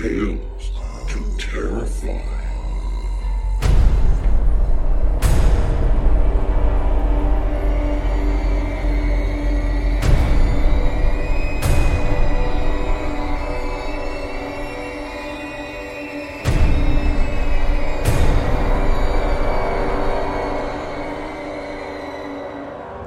[0.00, 0.70] Tales
[1.08, 2.20] to Terrify.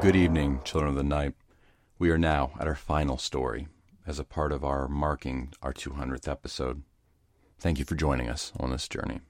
[0.02, 1.36] Good evening, children of the night.
[1.97, 3.69] We are now at our final story
[4.06, 6.84] as a part of our marking our 200th episode.
[7.60, 9.22] Thank you for joining us on this journey.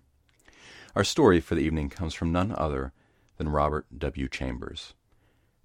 [0.95, 2.94] Our story for the evening comes from none other
[3.38, 4.28] than Robert W.
[4.28, 4.94] Chambers.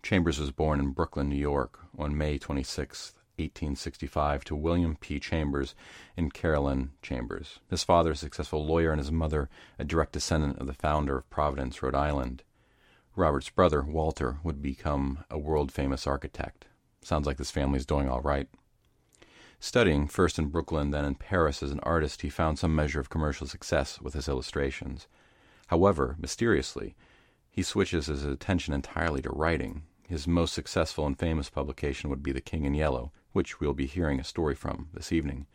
[0.02, 5.18] Chambers was born in Brooklyn, New York on May 26, 1865, to William P.
[5.18, 5.74] Chambers
[6.16, 7.58] and Carolyn Chambers.
[7.68, 9.48] His father, a successful lawyer, and his mother,
[9.78, 12.44] a direct descendant of the founder of Providence, Rhode Island.
[13.16, 16.66] Robert's brother, Walter, would become a world famous architect.
[17.02, 18.48] Sounds like this family is doing all right.
[19.58, 23.10] Studying first in Brooklyn, then in Paris as an artist, he found some measure of
[23.10, 25.08] commercial success with his illustrations.
[25.68, 26.94] However, mysteriously,
[27.50, 29.82] he switches his attention entirely to writing.
[30.06, 33.86] His most successful and famous publication would be The King in Yellow, which we'll be
[33.86, 35.46] hearing a story from this evening.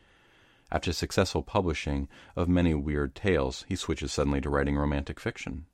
[0.71, 5.67] After successful publishing of many weird tales, he switches suddenly to writing romantic fiction.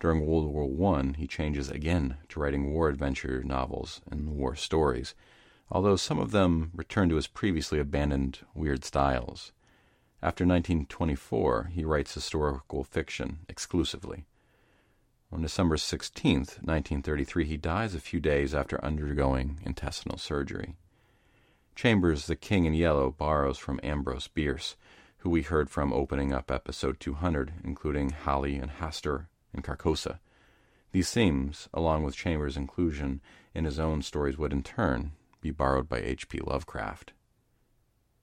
[0.00, 5.14] During World War I, he changes again to writing war adventure novels and war stories,
[5.70, 9.52] although some of them return to his previously abandoned weird styles.
[10.22, 14.26] After 1924, he writes historical fiction exclusively.
[15.30, 20.74] On December 16, 1933, he dies a few days after undergoing intestinal surgery.
[21.76, 24.74] Chambers, the King in Yellow, borrows from Ambrose Bierce,
[25.18, 30.18] who we heard from opening up episode 200, including Hali and Hastur and Carcosa.
[30.92, 33.20] These themes, along with Chambers' inclusion
[33.54, 36.40] in his own stories, would in turn be borrowed by H.P.
[36.40, 37.12] Lovecraft.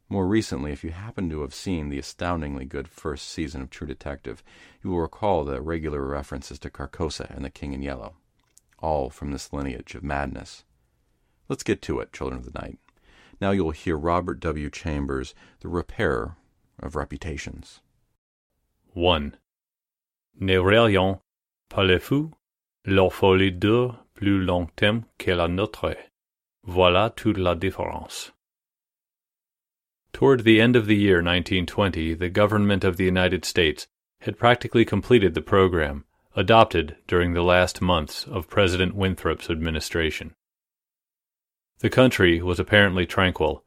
[0.07, 3.87] More recently, if you happen to have seen the astoundingly good first season of True
[3.87, 4.43] Detective,
[4.83, 8.15] you will recall the regular references to Carcosa and the King in Yellow,
[8.79, 10.63] all from this lineage of madness.
[11.49, 12.77] Let's get to it, children of the night.
[13.41, 14.69] Now you'll hear Robert W.
[14.69, 16.37] Chambers, the repairer
[16.79, 17.81] of reputations.
[18.93, 19.35] 1.
[20.39, 21.19] Ne rayon
[21.69, 22.31] pas les fous,
[22.85, 25.95] leur folie dure plus longtemps que la nôtre.
[26.67, 28.31] Voilà toute la différence.
[30.13, 33.87] Toward the end of the year 1920, the government of the United States
[34.21, 36.05] had practically completed the program
[36.35, 40.33] adopted during the last months of President Winthrop's administration.
[41.79, 43.63] The country was apparently tranquil.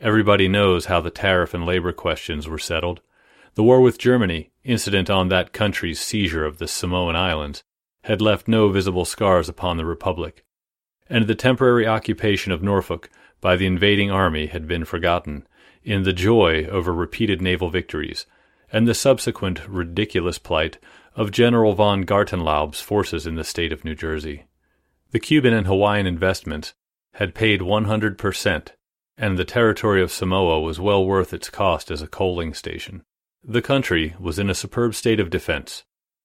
[0.00, 3.00] Everybody knows how the tariff and labor questions were settled.
[3.54, 7.62] The war with Germany, incident on that country's seizure of the Samoan Islands,
[8.04, 10.44] had left no visible scars upon the Republic,
[11.10, 13.10] and the temporary occupation of Norfolk
[13.40, 15.46] by the invading army had been forgotten
[15.82, 18.26] in the joy over repeated naval victories
[18.72, 20.78] and the subsequent ridiculous plight
[21.16, 24.44] of General von Gartenlaub's forces in the state of New Jersey.
[25.10, 26.72] The Cuban and Hawaiian investments
[27.14, 28.68] had paid 100%,
[29.18, 33.02] and the territory of Samoa was well worth its cost as a coaling station.
[33.42, 35.82] The country was in a superb state of defense.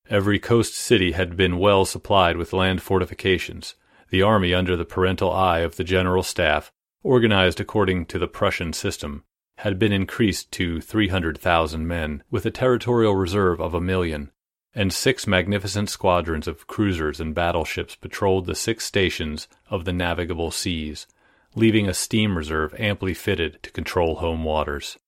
[0.08, 3.74] Every coast city had been well supplied with land fortifications,
[4.10, 6.72] the army under the parental eye of the general staff,
[7.04, 9.24] organized according to the Prussian system,
[9.60, 14.31] had been increased to 300,000 men, with a territorial reserve of a million,
[14.74, 20.51] and six magnificent squadrons of cruisers and battleships patrolled the six stations of the navigable
[20.51, 21.08] seas,
[21.56, 25.00] leaving a steam reserve amply fitted to control home waters.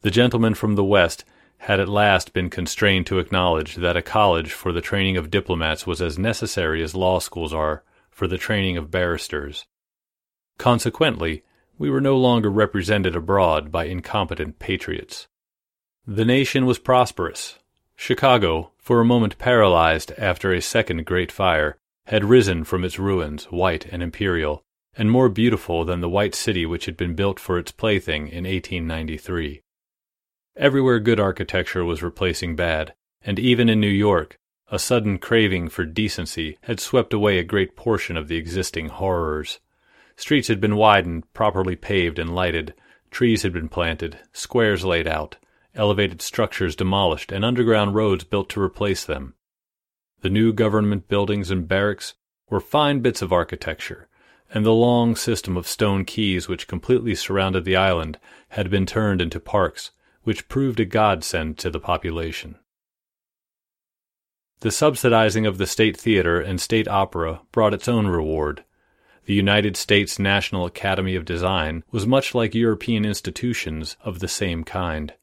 [0.00, 1.24] The gentleman from the West
[1.58, 5.86] had at last been constrained to acknowledge that a college for the training of diplomats
[5.86, 9.66] was as necessary as law schools are for the training of barristers.
[10.58, 11.42] Consequently,
[11.78, 15.26] we were no longer represented abroad by incompetent patriots.
[16.06, 17.58] The nation was prosperous.
[17.96, 23.44] Chicago, for a moment paralyzed after a second great fire, had risen from its ruins,
[23.44, 24.62] white and imperial,
[24.96, 28.44] and more beautiful than the white city which had been built for its plaything in
[28.44, 29.62] 1893.
[30.56, 34.38] Everywhere good architecture was replacing bad, and even in New York,
[34.72, 39.60] a sudden craving for decency had swept away a great portion of the existing horrors.
[40.16, 42.72] Streets had been widened, properly paved and lighted,
[43.10, 45.36] trees had been planted, squares laid out,
[45.74, 49.34] elevated structures demolished, and underground roads built to replace them.
[50.22, 52.14] The new government buildings and barracks
[52.48, 54.08] were fine bits of architecture,
[54.54, 59.20] and the long system of stone quays which completely surrounded the island had been turned
[59.20, 59.90] into parks,
[60.22, 62.56] which proved a godsend to the population.
[64.62, 68.62] The subsidizing of the State Theater and State Opera brought its own reward.
[69.24, 74.62] The United States National Academy of Design was much like European institutions of the same
[74.62, 75.14] kind.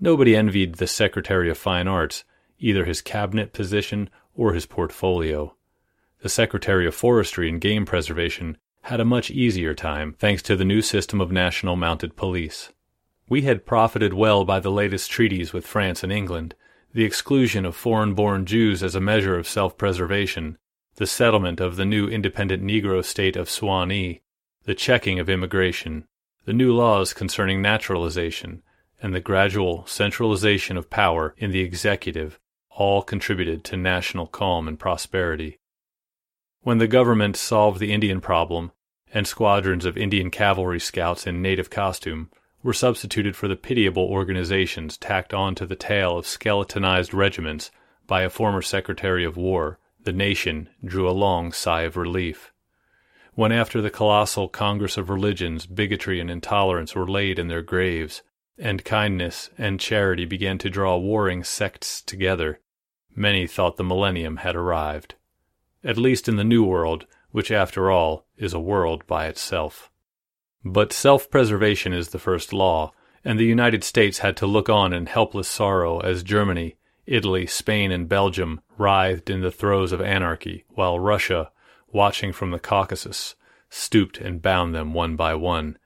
[0.00, 2.24] Nobody envied the Secretary of Fine Arts,
[2.58, 5.54] either his cabinet position or his portfolio.
[6.22, 10.64] The Secretary of Forestry and Game Preservation had a much easier time thanks to the
[10.64, 12.72] new system of national mounted police.
[13.28, 16.56] We had profited well by the latest treaties with France and England,
[16.92, 20.58] the exclusion of foreign born Jews as a measure of self preservation,
[20.96, 24.20] the settlement of the new independent Negro state of Suwanee,
[24.64, 26.06] the checking of immigration,
[26.44, 28.62] the new laws concerning naturalization,
[29.02, 32.38] and the gradual centralization of power in the executive
[32.70, 35.58] all contributed to national calm and prosperity.
[36.62, 38.72] When the government solved the Indian problem,
[39.12, 42.30] and squadrons of Indian cavalry scouts in native costume
[42.62, 47.70] were substituted for the pitiable organizations tacked on to the tail of skeletonized regiments
[48.06, 52.52] by a former Secretary of War, the nation drew a long sigh of relief.
[53.34, 58.22] When after the colossal Congress of Religions bigotry and intolerance were laid in their graves,
[58.58, 62.58] and kindness and charity began to draw warring sects together,
[63.14, 65.14] many thought the millennium had arrived.
[65.84, 69.90] At least in the New World, which after all is a world by itself.
[70.64, 72.92] But self preservation is the first law,
[73.24, 76.76] and the United States had to look on in helpless sorrow as Germany,
[77.06, 81.50] Italy, Spain, and Belgium writhed in the throes of anarchy, while Russia,
[81.92, 83.34] watching from the Caucasus,
[83.70, 85.78] stooped and bound them one by one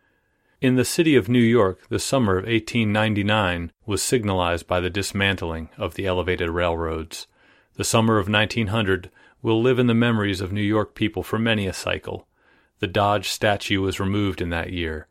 [0.62, 5.70] in the city of New York, the summer of 1899 was signalized by the dismantling
[5.76, 7.26] of the elevated railroads.
[7.74, 9.10] The summer of 1900
[9.42, 12.28] will live in the memories of New York people for many a cycle.
[12.82, 15.06] The Dodge statue was removed in that year.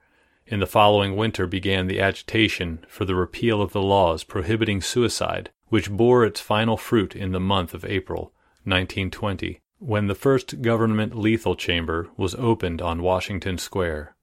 [0.45, 5.51] In the following winter began the agitation for the repeal of the laws prohibiting suicide,
[5.69, 8.33] which bore its final fruit in the month of April,
[8.65, 14.17] 1920, when the first government lethal chamber was opened on Washington Square.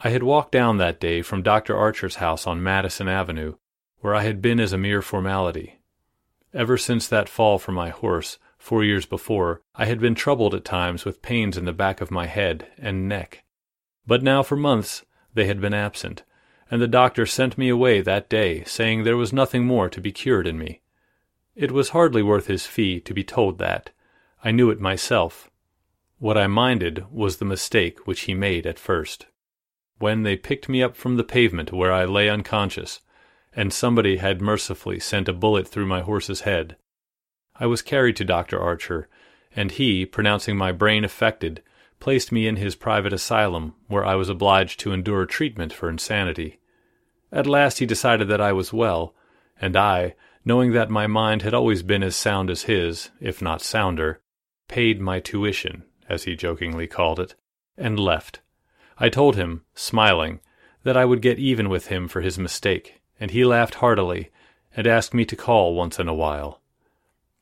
[0.00, 1.76] I had walked down that day from Dr.
[1.76, 3.54] Archer's house on Madison Avenue,
[4.00, 5.78] where I had been as a mere formality.
[6.52, 10.64] Ever since that fall from my horse, four years before, I had been troubled at
[10.64, 13.42] times with pains in the back of my head and neck.
[14.06, 15.04] But now for months
[15.34, 16.22] they had been absent,
[16.70, 20.12] and the doctor sent me away that day, saying there was nothing more to be
[20.12, 20.82] cured in me.
[21.56, 23.90] It was hardly worth his fee to be told that.
[24.44, 25.50] I knew it myself.
[26.18, 29.26] What I minded was the mistake which he made at first
[30.00, 33.00] when they picked me up from the pavement where I lay unconscious,
[33.54, 36.76] and somebody had mercifully sent a bullet through my horse's head.
[37.60, 38.58] I was carried to Dr.
[38.58, 39.06] Archer,
[39.54, 41.62] and he, pronouncing my brain affected,
[42.00, 46.58] placed me in his private asylum, where I was obliged to endure treatment for insanity.
[47.30, 49.14] At last he decided that I was well,
[49.60, 53.60] and I, knowing that my mind had always been as sound as his, if not
[53.60, 54.20] sounder,
[54.66, 57.34] paid my tuition, as he jokingly called it,
[57.76, 58.40] and left.
[58.98, 60.40] I told him, smiling,
[60.82, 64.30] that I would get even with him for his mistake, and he laughed heartily
[64.74, 66.60] and asked me to call once in a while.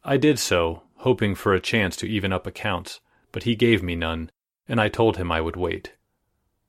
[0.09, 3.01] I did so, hoping for a chance to even up accounts,
[3.31, 4.31] but he gave me none,
[4.67, 5.97] and I told him I would wait.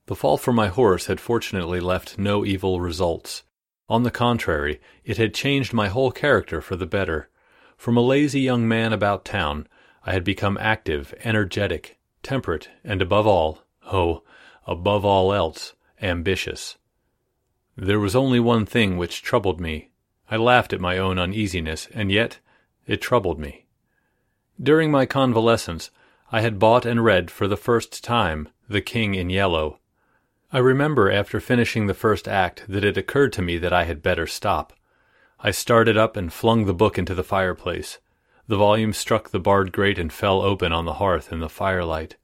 [0.08, 3.44] The fall from my horse had fortunately left no evil results.
[3.88, 7.30] On the contrary, it had changed my whole character for the better.
[7.78, 9.66] From a lazy young man about town,
[10.04, 14.22] I had become active, energetic, temperate, and above all, oh,
[14.66, 16.76] above all else, ambitious.
[17.74, 19.92] There was only one thing which troubled me.
[20.30, 22.38] I laughed at my own uneasiness, and yet
[22.90, 23.66] it troubled me.
[24.60, 25.92] During my convalescence,
[26.32, 29.78] I had bought and read for the first time The King in Yellow.
[30.52, 34.02] I remember after finishing the first act that it occurred to me that I had
[34.02, 34.72] better stop.
[35.38, 38.00] I started up and flung the book into the fireplace.
[38.48, 42.16] The volume struck the barred grate and fell open on the hearth in the firelight.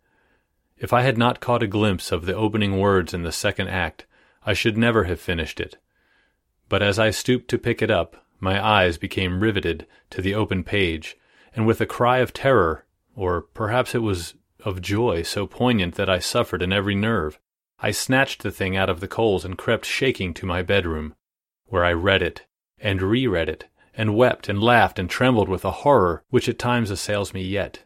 [0.77, 4.05] If I had not caught a glimpse of the opening words in the second act,
[4.45, 5.77] I should never have finished it.
[6.69, 10.63] But as I stooped to pick it up, my eyes became riveted to the open
[10.65, 11.17] page,
[11.55, 16.11] and with a cry of terror, or perhaps it was of joy so poignant that
[16.11, 17.39] I suffered in every nerve,
[17.79, 21.15] I snatched the thing out of the coals and crept shaking to my bedroom,
[21.67, 22.47] where I read it,
[22.79, 26.91] and reread it, and wept and laughed and trembled with a horror which at times
[26.91, 27.85] assails me yet.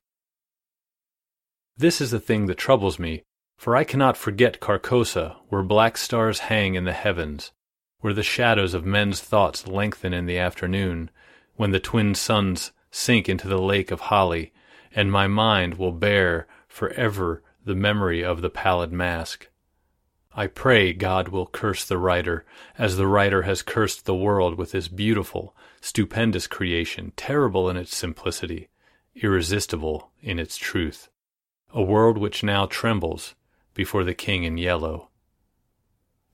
[1.77, 3.23] This is the thing that troubles me,
[3.57, 7.53] for I cannot forget Carcosa, where black stars hang in the heavens,
[8.01, 11.11] where the shadows of men's thoughts lengthen in the afternoon,
[11.57, 14.53] when the twin suns sink into the lake of Hali,
[14.95, 19.49] and my mind will bear for ever the memory of the pallid mask.
[20.33, 22.47] I pray God will curse the writer,
[22.79, 27.97] as the writer has cursed the world with this beautiful, stupendous creation, terrible in its
[27.97, 28.69] simplicity,
[29.15, 31.09] irresistible in its truth,
[31.75, 33.35] a world which now trembles
[33.75, 35.10] before the king in yellow.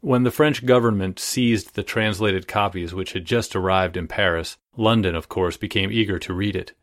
[0.00, 5.14] When the French government seized the translated copies which had just arrived in Paris, London,
[5.14, 6.74] of course, became eager to read it.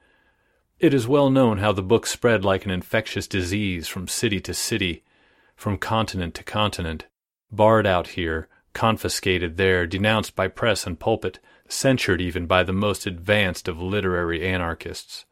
[0.79, 4.53] It is well known how the book spread like an infectious disease from city to
[4.53, 5.03] city,
[5.55, 7.05] from continent to continent,
[7.51, 13.05] barred out here, confiscated there, denounced by press and pulpit, censured even by the most
[13.05, 15.25] advanced of literary anarchists.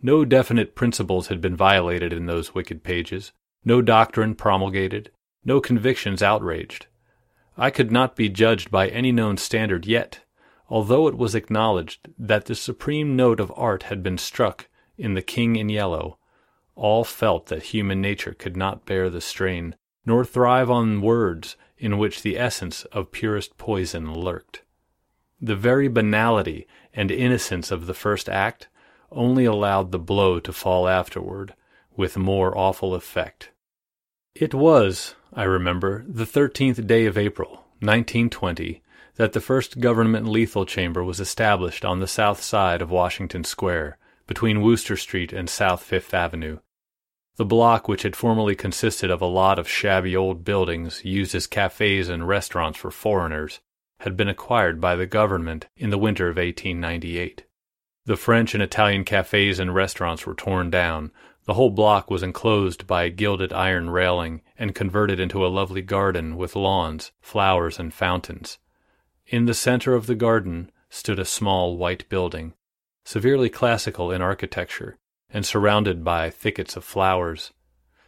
[0.00, 3.32] No definite principles had been violated in those wicked pages,
[3.64, 5.10] no doctrine promulgated,
[5.44, 6.86] no convictions outraged.
[7.56, 10.20] I could not be judged by any known standard yet,
[10.68, 14.68] although it was acknowledged that the supreme note of art had been struck
[14.98, 16.18] in The King in Yellow.
[16.74, 21.98] All felt that human nature could not bear the strain, nor thrive on words in
[21.98, 24.62] which the essence of purest poison lurked.
[25.40, 28.68] The very banality and innocence of the first act
[29.12, 31.54] only allowed the blow to fall afterward
[31.96, 33.50] with more awful effect.
[34.34, 38.82] It was, I remember, the 13th day of April, 1920,
[39.16, 43.98] that the first government lethal chamber was established on the south side of Washington Square,
[44.26, 46.58] between Wooster Street and South Fifth Avenue.
[47.36, 51.48] The block, which had formerly consisted of a lot of shabby old buildings used as
[51.48, 53.60] cafes and restaurants for foreigners,
[54.00, 57.44] had been acquired by the government in the winter of 1898.
[58.06, 61.10] The French and Italian cafes and restaurants were torn down.
[61.46, 65.82] The whole block was enclosed by a gilded iron railing and converted into a lovely
[65.82, 68.58] garden with lawns, flowers, and fountains.
[69.26, 72.54] In the center of the garden stood a small white building,
[73.04, 74.96] severely classical in architecture,
[75.28, 77.52] and surrounded by thickets of flowers.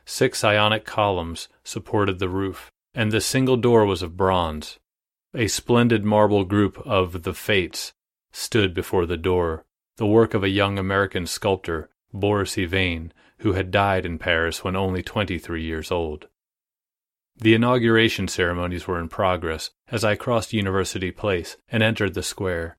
[0.07, 4.79] Six ionic columns supported the roof, and the single door was of bronze.
[5.35, 7.93] A splendid marble group of the Fates
[8.33, 9.67] stood before the door,
[9.97, 14.77] the work of a young American sculptor, Boris Yvain, who had died in Paris when
[14.77, 16.29] only twenty three years old.
[17.37, 22.79] The inauguration ceremonies were in progress as I crossed University Place and entered the square.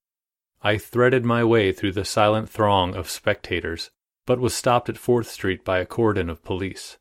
[0.63, 3.91] I threaded my way through the silent throng of spectators,
[4.25, 6.97] but was stopped at Fourth Street by a cordon of police.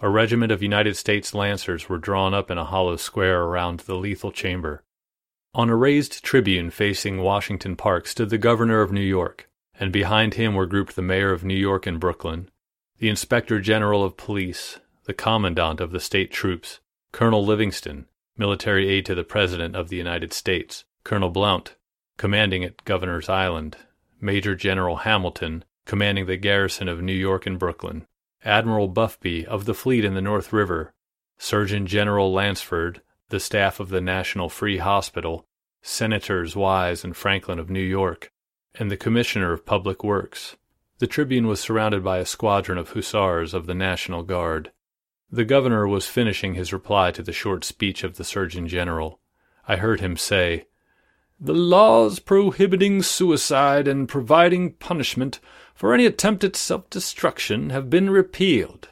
[0.00, 3.94] A regiment of United States Lancers were drawn up in a hollow square around the
[3.94, 4.82] lethal chamber.
[5.54, 10.34] On a raised tribune facing Washington Park stood the governor of New York, and behind
[10.34, 12.50] him were grouped the mayor of New York and Brooklyn,
[12.98, 16.80] the inspector general of police, the commandant of the state troops,
[17.12, 21.76] Colonel Livingston, military aide to the President of the United States, Colonel Blount,
[22.16, 23.76] commanding at Governor's Island,
[24.20, 28.06] Major General Hamilton, commanding the garrison of New York and Brooklyn,
[28.44, 30.92] Admiral Buffby of the fleet in the North River,
[31.38, 35.46] Surgeon General Lanceford, the staff of the National Free Hospital,
[35.82, 38.32] Senators Wyse and Franklin of New York,
[38.74, 40.56] and the Commissioner of Public Works.
[40.98, 44.72] The Tribune was surrounded by a squadron of hussars of the National Guard.
[45.30, 49.20] The governor was finishing his reply to the short speech of the Surgeon General.
[49.68, 50.66] I heard him say,
[51.38, 55.38] The laws prohibiting suicide and providing punishment
[55.72, 58.88] for any attempt at self destruction have been repealed.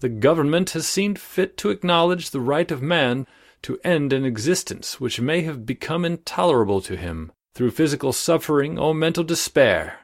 [0.00, 3.26] The government has seen fit to acknowledge the right of man
[3.60, 8.94] to end an existence which may have become intolerable to him through physical suffering or
[8.94, 10.01] mental despair.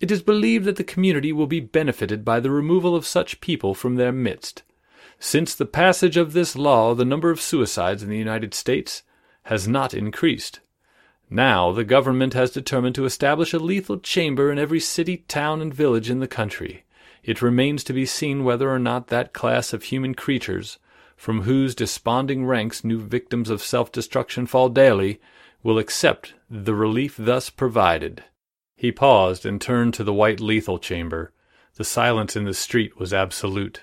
[0.00, 3.74] It is believed that the community will be benefited by the removal of such people
[3.74, 4.62] from their midst.
[5.18, 9.02] Since the passage of this law, the number of suicides in the United States
[9.44, 10.60] has not increased.
[11.28, 15.74] Now the government has determined to establish a lethal chamber in every city, town, and
[15.74, 16.84] village in the country.
[17.22, 20.78] it remains to be seen whether or not that class of human creatures,
[21.16, 25.20] from whose desponding ranks new victims of self-destruction fall daily,
[25.62, 28.24] will accept the relief thus provided.
[28.78, 31.32] He paused and turned to the white lethal chamber.
[31.74, 33.82] The silence in the street was absolute.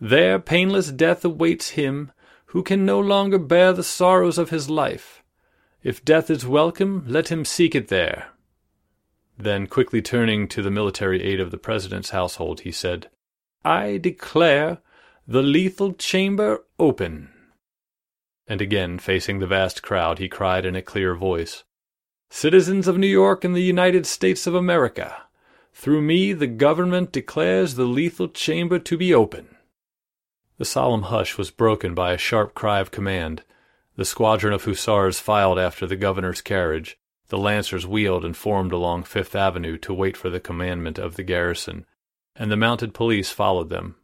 [0.00, 2.10] There painless death awaits him
[2.46, 5.22] who can no longer bear the sorrows of his life.
[5.84, 8.30] If death is welcome, let him seek it there.
[9.38, 13.08] Then, quickly turning to the military aide of the President's household, he said,
[13.64, 14.78] I declare
[15.28, 17.30] the lethal chamber open.
[18.48, 21.62] And again, facing the vast crowd, he cried in a clear voice,
[22.34, 25.24] Citizens of New York and the United States of America,
[25.74, 29.54] through me the government declares the lethal chamber to be open.
[30.56, 33.42] The solemn hush was broken by a sharp cry of command.
[33.96, 36.98] The squadron of hussars filed after the governor's carriage.
[37.28, 41.22] The lancers wheeled and formed along Fifth Avenue to wait for the commandment of the
[41.22, 41.84] garrison,
[42.34, 43.96] and the mounted police followed them.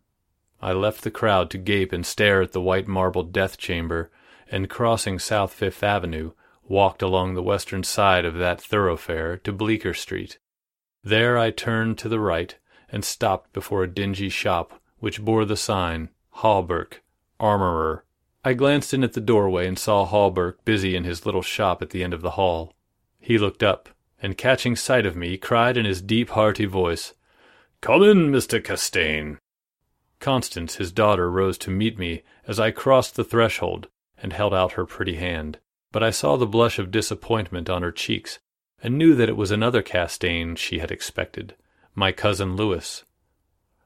[0.60, 4.10] I left the crowd to gape and stare at the white marble death chamber,
[4.50, 6.32] and crossing South Fifth Avenue,
[6.68, 10.38] walked along the western side of that thoroughfare to Bleecker Street.
[11.02, 12.56] There I turned to the right
[12.90, 17.02] and stopped before a dingy shop which bore the sign Hawberk,
[17.40, 18.04] armorer.
[18.44, 21.90] I glanced in at the doorway and saw Hawberk busy in his little shop at
[21.90, 22.72] the end of the hall.
[23.18, 23.88] He looked up,
[24.22, 27.14] and catching sight of me, cried in his deep, hearty voice,
[27.80, 28.62] Come in, Mr.
[28.62, 29.36] Castaigne.
[30.20, 33.88] Constance, his daughter, rose to meet me as I crossed the threshold
[34.20, 35.58] and held out her pretty hand.
[35.90, 38.38] But I saw the blush of disappointment on her cheeks,
[38.82, 41.56] and knew that it was another Castaigne she had expected,
[41.94, 43.04] my cousin Louis.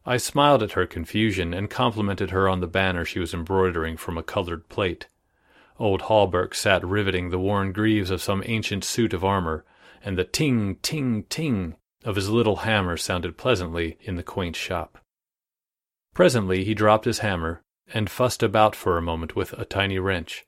[0.04, 4.18] I smiled at her confusion and complimented her on the banner she was embroidering from
[4.18, 5.06] a colored plate.
[5.78, 9.64] Old Hawberk sat riveting the worn greaves of some ancient suit of armor,
[10.04, 14.99] and the ting, ting, ting of his little hammer sounded pleasantly in the quaint shop.
[16.14, 17.62] Presently he dropped his hammer
[17.94, 20.44] and fussed about for a moment with a tiny wrench.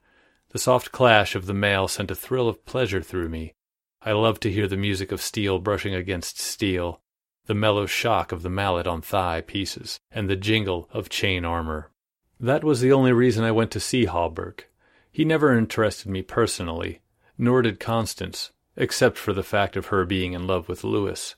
[0.55, 3.55] The soft clash of the mail sent a thrill of pleasure through me.
[4.03, 7.01] I loved to hear the music of steel brushing against steel,
[7.47, 11.91] the mellow shock of the mallet on thigh pieces, and the jingle of chain armor.
[12.39, 14.71] That was the only reason I went to see Hawberk.
[15.11, 17.01] He never interested me personally,
[17.37, 21.35] nor did Constance, except for the fact of her being in love with Louis.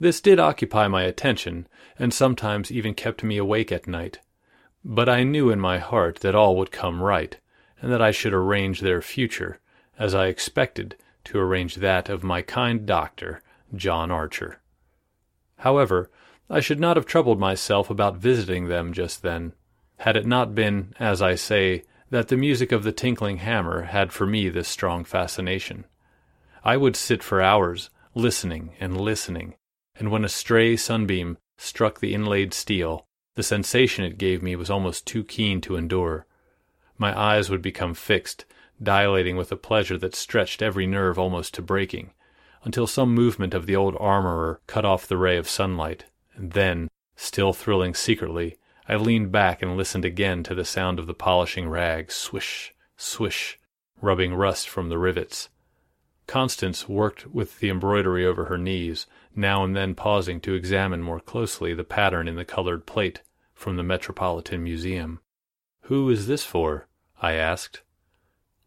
[0.00, 4.20] This did occupy my attention, and sometimes even kept me awake at night.
[4.82, 7.38] But I knew in my heart that all would come right,
[7.80, 9.60] and that I should arrange their future,
[9.98, 13.42] as I expected to arrange that of my kind doctor,
[13.74, 14.60] John Archer.
[15.58, 16.10] However,
[16.50, 19.54] I should not have troubled myself about visiting them just then,
[19.98, 24.12] had it not been, as I say, that the music of the tinkling hammer had
[24.12, 25.86] for me this strong fascination.
[26.62, 29.54] I would sit for hours, listening and listening,
[29.96, 34.70] and when a stray sunbeam struck the inlaid steel, the sensation it gave me was
[34.70, 36.26] almost too keen to endure.
[36.96, 38.44] My eyes would become fixed,
[38.82, 42.12] dilating with a pleasure that stretched every nerve almost to breaking,
[42.62, 46.04] until some movement of the old armorer cut off the ray of sunlight,
[46.34, 51.06] and then, still thrilling secretly, I leaned back and listened again to the sound of
[51.06, 53.58] the polishing rag swish, swish,
[54.00, 55.48] rubbing rust from the rivets.
[56.26, 61.20] Constance worked with the embroidery over her knees, now and then pausing to examine more
[61.20, 63.20] closely the pattern in the colored plate
[63.54, 65.20] from the Metropolitan Museum.
[65.88, 66.88] Who is this for?
[67.20, 67.82] I asked.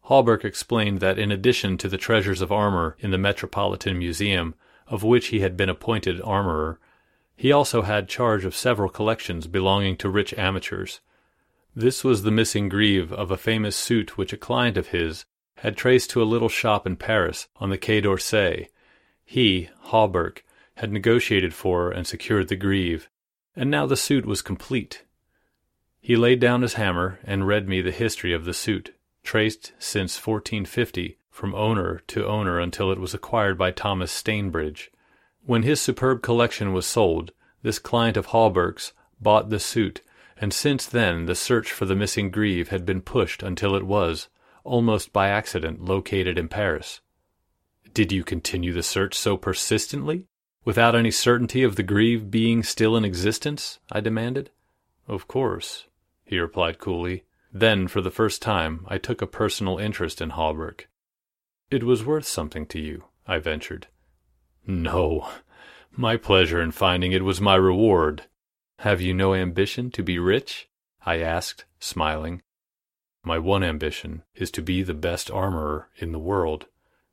[0.02, 4.54] Hawberk explained that in addition to the treasures of armor in the Metropolitan Museum,
[4.86, 6.78] of which he had been appointed armorer,
[7.34, 11.00] he also had charge of several collections belonging to rich amateurs.
[11.74, 15.24] This was the missing greave of a famous suit which a client of his
[15.56, 18.68] had traced to a little shop in Paris on the Quai d'Orsay.
[19.24, 20.44] He, Hawberk,
[20.76, 23.08] had negotiated for and secured the greave,
[23.56, 25.04] and now the suit was complete.
[26.08, 30.16] He laid down his hammer and read me the history of the suit traced since
[30.16, 34.88] 1450 from owner to owner until it was acquired by Thomas Stainbridge.
[35.44, 40.00] When his superb collection was sold, this client of Hawberk's bought the suit,
[40.38, 44.28] and since then the search for the missing greave had been pushed until it was,
[44.64, 47.02] almost by accident, located in Paris.
[47.92, 50.24] Did you continue the search so persistently,
[50.64, 53.78] without any certainty of the greave being still in existence?
[53.92, 54.48] I demanded.
[55.06, 55.84] Of course,
[56.28, 57.24] he replied coolly.
[57.52, 60.88] Then, for the first time, I took a personal interest in Hawberk.
[61.70, 63.88] It was worth something to you, I ventured.
[64.66, 65.28] No,
[65.90, 68.24] my pleasure in finding it was my reward.
[68.80, 70.68] Have you no ambition to be rich?
[71.04, 72.42] I asked, smiling.
[73.24, 76.66] My one ambition is to be the best armorer in the world,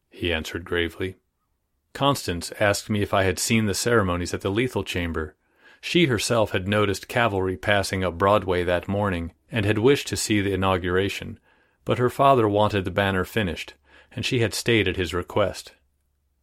[0.09, 1.15] he answered gravely.
[1.93, 5.35] Constance asked me if I had seen the ceremonies at the lethal chamber.
[5.87, 10.41] She herself had noticed cavalry passing up Broadway that morning and had wished to see
[10.41, 11.39] the inauguration,
[11.85, 13.75] but her father wanted the banner finished,
[14.11, 15.73] and she had stayed at his request.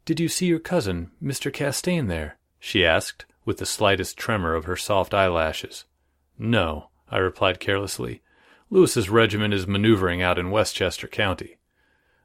[0.04, 1.52] Did you see your cousin, Mr.
[1.52, 2.38] Castaigne, there?
[2.60, 5.86] she asked, with the slightest tremor of her soft eyelashes.
[6.38, 8.22] No, I replied carelessly.
[8.70, 11.58] Louis's regiment is maneuvering out in Westchester County.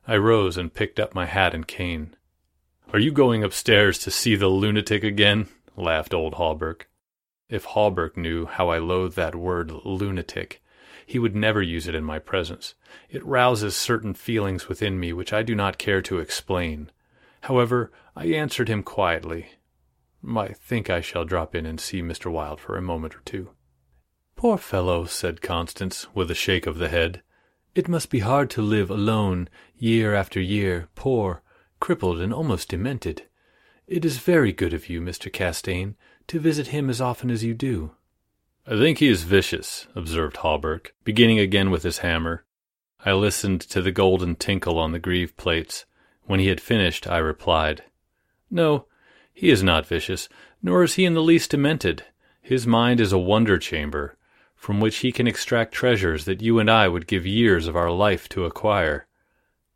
[0.07, 2.15] I rose and picked up my hat and cane.
[2.93, 5.47] Are you going upstairs to see the lunatic again?
[5.75, 6.87] laughed old Hawberk.
[7.49, 10.61] If Hawberk knew how I loathe that word lunatic,
[11.05, 12.75] he would never use it in my presence.
[13.09, 16.91] It rouses certain feelings within me which I do not care to explain.
[17.41, 19.51] However, I answered him quietly.
[20.35, 22.29] I think I shall drop in and see Mr.
[22.29, 23.51] Wilde for a moment or two.
[24.35, 27.21] Poor fellow, said Constance, with a shake of the head.
[27.73, 31.41] It must be hard to live alone, year after year, poor,
[31.79, 33.23] crippled, and almost demented.
[33.87, 35.31] It is very good of you, Mr.
[35.31, 35.93] Castaigne,
[36.27, 37.91] to visit him as often as you do.
[38.65, 42.43] I think he is vicious, observed Hawberk, beginning again with his hammer.
[43.05, 45.85] I listened to the golden tinkle on the greave plates.
[46.23, 47.83] When he had finished, I replied,
[48.51, 48.87] No,
[49.33, 50.27] he is not vicious,
[50.61, 52.03] nor is he in the least demented.
[52.41, 54.17] His mind is a wonder chamber,
[54.55, 57.91] from which he can extract treasures that you and I would give years of our
[57.91, 59.07] life to acquire.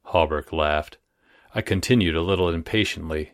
[0.07, 0.97] Hawberk laughed.
[1.53, 3.31] I continued a little impatiently.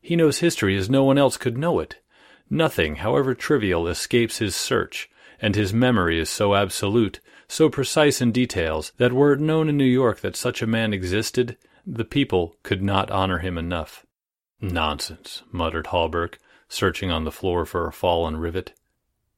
[0.00, 2.00] He knows history as no one else could know it.
[2.48, 8.32] Nothing, however trivial, escapes his search, and his memory is so absolute, so precise in
[8.32, 11.56] details, that were it known in New York that such a man existed,
[11.86, 14.04] the people could not honor him enough.
[14.60, 18.72] Nonsense, muttered Hawberk, searching on the floor for a fallen rivet.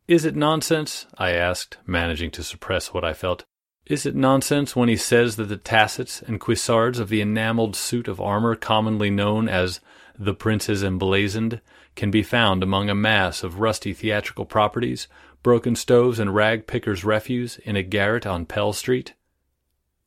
[0.07, 1.07] Is it nonsense?
[1.18, 3.44] I asked, managing to suppress what I felt.
[3.85, 8.07] Is it nonsense when he says that the tassets and cuissards of the enamelled suit
[8.07, 9.81] of armor commonly known as
[10.18, 11.61] the Prince's Emblazoned
[11.98, 15.06] can be found among a mass of rusty theatrical properties,
[15.42, 19.12] broken stoves, and rag pickers' refuse in a garret on Pell Street?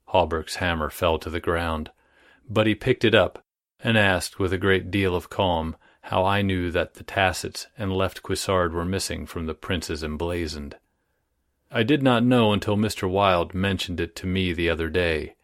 [0.05, 1.91] Hawberk's hammer fell to the ground
[2.51, 3.45] but he picked it up
[3.81, 7.93] and asked with a great deal of calm how I knew that the tassets and
[7.93, 10.75] left cuissard were missing from the prince's emblazoned.
[11.71, 13.09] I did not know until Mr.
[13.09, 15.35] Wilde mentioned it to me the other day.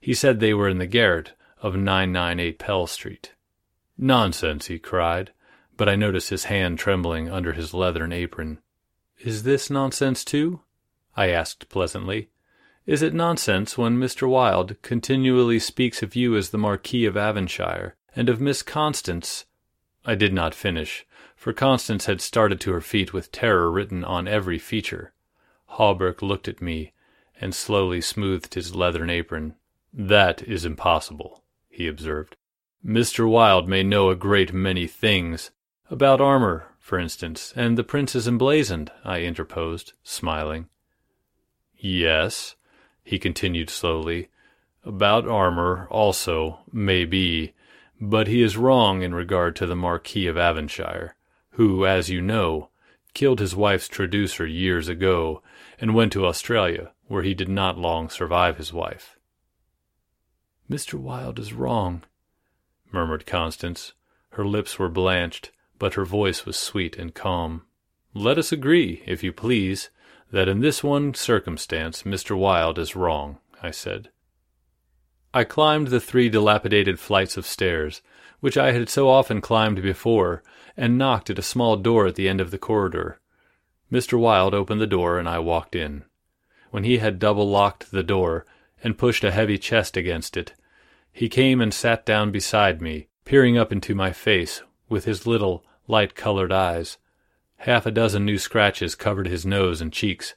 [0.00, 3.34] He said they were in the garret of 998 Pell Street.
[3.96, 5.30] Nonsense, he cried,
[5.76, 8.58] but I noticed his hand trembling under his leathern apron.
[9.18, 10.60] Is this nonsense too?
[11.16, 12.28] I asked pleasantly.
[12.86, 14.28] Is it nonsense when Mr.
[14.28, 19.44] Wilde continually speaks of you as the Marquis of Avonshire, and of Miss Constance?
[20.04, 24.28] I did not finish, for Constance had started to her feet with terror written on
[24.28, 25.12] every feature.
[25.70, 26.92] Hawberk looked at me
[27.40, 29.56] and slowly smoothed his leathern apron.
[29.92, 32.36] That is impossible, he observed.
[32.84, 33.28] Mr.
[33.28, 35.50] Wilde may know a great many things.
[35.88, 40.68] About armor, for instance, and the prince's emblazoned, I interposed, smiling.
[41.76, 42.56] Yes,
[43.04, 44.28] he continued slowly.
[44.84, 47.54] About armor, also, may be,
[48.00, 51.14] but he is wrong in regard to the Marquis of Avonshire,
[51.50, 52.70] who, as you know,
[53.14, 55.40] killed his wife's traducer years ago
[55.80, 59.18] and went to Australia, where he did not long survive his wife.
[60.68, 60.94] Mr.
[60.94, 62.02] Wilde is wrong,
[62.90, 63.92] murmured Constance.
[64.30, 67.62] Her lips were blanched, but her voice was sweet and calm.
[68.14, 69.90] Let us agree, if you please,
[70.30, 72.36] that in this one circumstance Mr.
[72.36, 74.10] Wilde is wrong, I said.
[75.34, 78.00] I climbed the three dilapidated flights of stairs,
[78.40, 80.42] which I had so often climbed before,
[80.76, 83.20] and knocked at a small door at the end of the corridor.
[83.92, 84.18] Mr.
[84.18, 86.04] Wilde opened the door, and I walked in.
[86.70, 88.46] When he had double locked the door
[88.82, 90.54] and pushed a heavy chest against it,
[91.12, 95.64] he came and sat down beside me, peering up into my face with his little,
[95.86, 96.98] light colored eyes.
[97.58, 100.34] Half a dozen new scratches covered his nose and cheeks,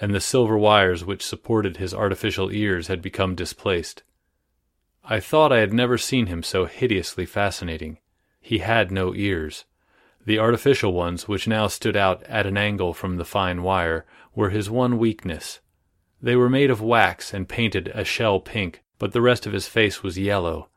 [0.00, 4.02] and the silver wires which supported his artificial ears had become displaced.
[5.04, 7.98] I thought I had never seen him so hideously fascinating.
[8.40, 9.64] He had no ears.
[10.24, 14.50] The artificial ones, which now stood out at an angle from the fine wire, were
[14.50, 15.60] his one weakness.
[16.22, 19.66] They were made of wax and painted a shell pink, but the rest of his
[19.66, 20.68] face was yellow,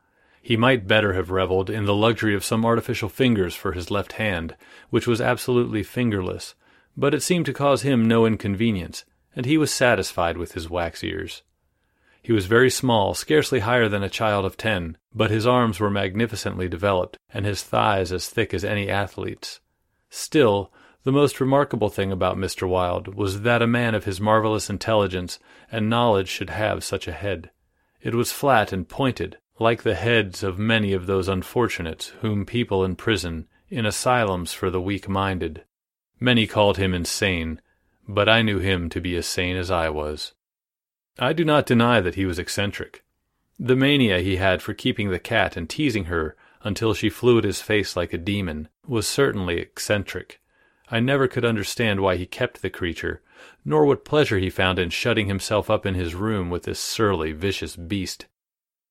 [0.44, 4.12] he might better have revelled in the luxury of some artificial fingers for his left
[4.12, 4.54] hand,
[4.90, 6.54] which was absolutely fingerless,
[6.94, 11.02] but it seemed to cause him no inconvenience, and he was satisfied with his wax
[11.02, 11.42] ears.
[12.20, 15.88] He was very small, scarcely higher than a child of ten, but his arms were
[15.88, 19.60] magnificently developed, and his thighs as thick as any athlete's.
[20.10, 20.70] Still,
[21.04, 22.68] the most remarkable thing about Mr.
[22.68, 25.38] Wilde was that a man of his marvelous intelligence
[25.72, 27.50] and knowledge should have such a head.
[28.02, 32.84] It was flat and pointed, like the heads of many of those unfortunates whom people
[32.84, 35.64] imprison in asylums for the weak minded.
[36.18, 37.60] Many called him insane,
[38.08, 40.32] but I knew him to be as sane as I was.
[41.18, 43.04] I do not deny that he was eccentric.
[43.58, 47.44] The mania he had for keeping the cat and teasing her until she flew at
[47.44, 50.40] his face like a demon was certainly eccentric.
[50.90, 53.22] I never could understand why he kept the creature,
[53.64, 57.32] nor what pleasure he found in shutting himself up in his room with this surly,
[57.32, 58.26] vicious beast.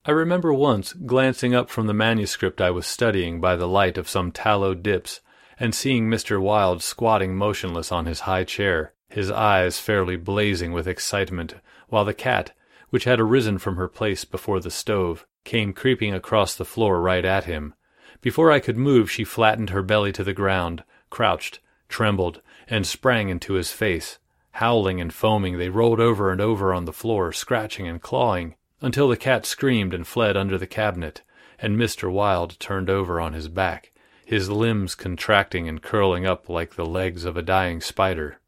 [0.06, 4.10] I remember once glancing up from the manuscript I was studying by the light of
[4.10, 5.22] some tallow dips
[5.58, 6.42] and seeing Mr.
[6.42, 11.56] Wilde squatting motionless on his high chair, his eyes fairly blazing with excitement,
[11.88, 12.52] while the cat,
[12.90, 17.24] which had arisen from her place before the stove, came creeping across the floor right
[17.24, 17.74] at him.
[18.20, 23.30] Before I could move, she flattened her belly to the ground, crouched, trembled, and sprang
[23.30, 24.20] into his face.
[24.52, 29.08] Howling and foaming, they rolled over and over on the floor, scratching and clawing, until
[29.08, 31.22] the cat screamed and fled under the cabinet,
[31.58, 32.12] and Mr.
[32.12, 33.94] Wilde turned over on his back,
[34.26, 38.40] his limbs contracting and curling up like the legs of a dying spider.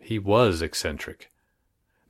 [0.00, 1.30] He was eccentric.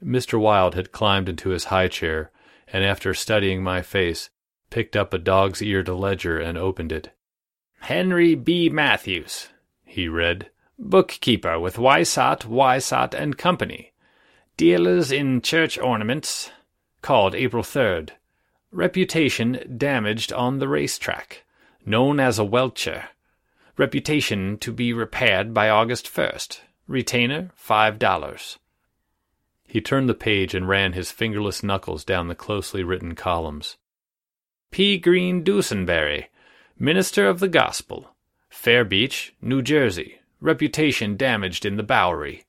[0.02, 0.40] Mr.
[0.40, 2.30] Wilde had climbed into his high chair,
[2.72, 4.30] and after studying my face,
[4.70, 7.10] picked up a dog's eared ledger and opened it.
[7.80, 8.68] Henry B.
[8.68, 9.48] Matthews,
[9.84, 13.92] he read, bookkeeper with Whysot, Whysot and Company,
[14.56, 16.52] dealers in church ornaments,
[17.02, 18.10] called April 3rd.
[18.70, 21.44] Reputation damaged on the racetrack,
[21.84, 23.10] known as a welcher.
[23.76, 26.60] Reputation to be repaired by August 1st.
[26.86, 28.58] Retainer, $5.
[29.66, 33.76] He turned the page and ran his fingerless knuckles down the closely written columns.
[34.70, 34.98] P.
[34.98, 36.26] Greene Dusenberry,
[36.78, 38.14] Minister of the Gospel,
[38.50, 40.18] Fairbeach, New Jersey.
[40.40, 42.44] Reputation damaged in the Bowery.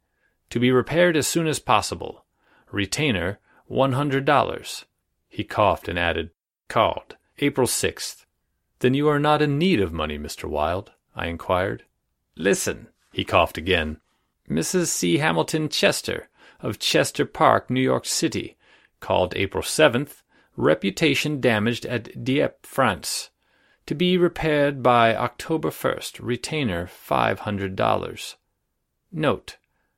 [0.50, 2.26] To be repaired as soon as possible.
[2.72, 3.40] Retainer,
[3.74, 4.84] $100.
[5.28, 6.30] He coughed and added,
[6.68, 8.26] Called, April 6th.
[8.80, 10.46] Then you are not in need of money, Mr.
[10.46, 10.92] Wilde?
[11.16, 11.84] I inquired.
[12.36, 14.00] Listen, he coughed again.
[14.50, 14.88] Mrs.
[14.88, 15.18] C.
[15.18, 18.58] Hamilton Chester, of Chester Park, New York City,
[19.00, 20.22] called April 7th,
[20.56, 23.30] reputation damaged at Dieppe, France.
[23.88, 28.36] To be repaired by October 1st, retainer $500.
[29.12, 29.58] Note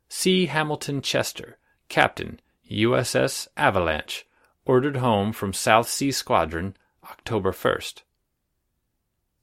[0.09, 0.47] C.
[0.47, 1.57] Hamilton Chester,
[1.87, 4.25] Captain, USS Avalanche,
[4.65, 8.01] ordered home from South Sea Squadron, October 1st.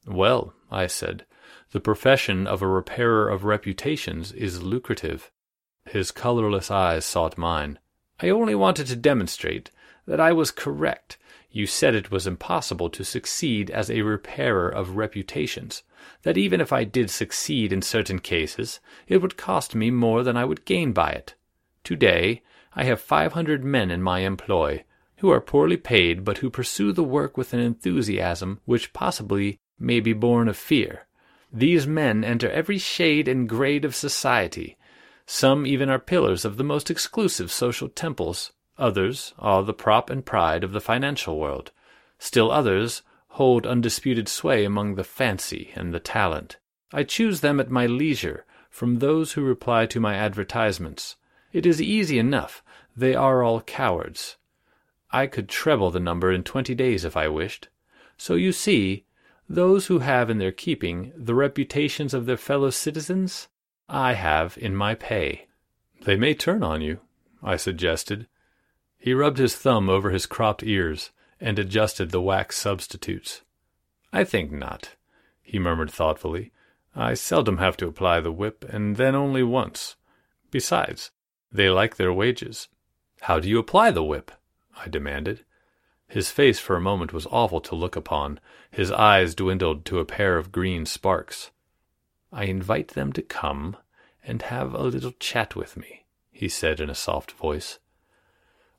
[0.05, 1.25] Well, I said,
[1.71, 5.31] the profession of a repairer of reputations is lucrative.
[5.85, 7.79] His colorless eyes sought mine.
[8.19, 9.71] I only wanted to demonstrate
[10.05, 11.17] that I was correct.
[11.49, 15.83] You said it was impossible to succeed as a repairer of reputations,
[16.23, 20.35] that even if I did succeed in certain cases, it would cost me more than
[20.35, 21.35] I would gain by it.
[21.83, 22.41] Today,
[22.75, 24.83] I have five hundred men in my employ,
[25.17, 29.99] who are poorly paid, but who pursue the work with an enthusiasm which possibly may
[29.99, 31.07] be born of fear.
[31.51, 34.77] These men enter every shade and grade of society,
[35.25, 38.51] some even are pillars of the most exclusive social temples.
[38.77, 41.71] Others are the prop and pride of the financial world.
[42.19, 46.57] Still others hold undisputed sway among the fancy and the talent.
[46.91, 51.15] I choose them at my leisure from those who reply to my advertisements.
[51.51, 52.62] It is easy enough.
[52.95, 54.37] They are all cowards.
[55.11, 57.69] I could treble the number in twenty days if I wished.
[58.17, 59.05] So you see,
[59.49, 63.47] those who have in their keeping the reputations of their fellow citizens
[63.89, 65.47] I have in my pay.
[66.03, 66.99] They may turn on you,
[67.41, 68.27] I suggested.
[68.97, 73.41] He rubbed his thumb over his cropped ears and adjusted the wax substitutes.
[74.11, 74.95] I think not,
[75.41, 76.51] he murmured thoughtfully.
[76.95, 79.95] I seldom have to apply the whip, and then only once.
[80.51, 81.11] Besides,
[81.51, 82.69] they like their wages.
[83.23, 84.33] How do you apply the whip?
[84.75, 85.45] I demanded.
[86.09, 88.41] His face for a moment was awful to look upon.
[88.69, 91.51] His eyes dwindled to a pair of green sparks.
[92.33, 93.77] I invite them to come
[94.25, 97.79] and have a little chat with me, he said in a soft voice.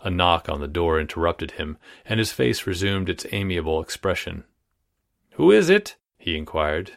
[0.02, 4.44] A knock on the door interrupted him, and his face resumed its amiable expression.
[5.36, 5.96] Who is it?
[6.18, 6.92] he inquired.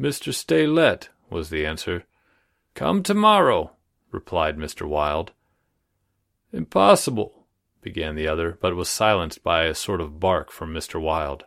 [0.00, 0.32] Mr.
[0.32, 2.04] Steylette, was the answer.
[2.74, 3.72] Come tomorrow,
[4.12, 4.86] replied Mr.
[4.86, 5.32] Wilde.
[6.52, 7.46] Impossible,
[7.80, 11.00] began the other, but was silenced by a sort of bark from Mr.
[11.00, 11.44] Wilde.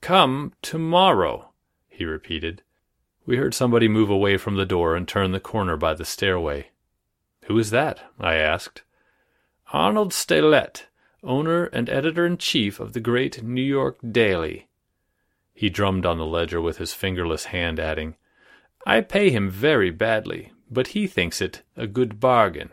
[0.00, 1.52] Come tomorrow,
[1.88, 2.62] he repeated.
[3.24, 6.70] We heard somebody move away from the door and turn the corner by the stairway.
[7.46, 8.00] Who is that?
[8.20, 8.82] I asked.
[9.72, 10.84] Arnold Steylette,
[11.24, 14.68] owner and editor in chief of the great New York Daily.
[15.54, 18.16] He drummed on the ledger with his fingerless hand, adding,
[18.84, 22.70] I pay him very badly, but he thinks it a good bargain.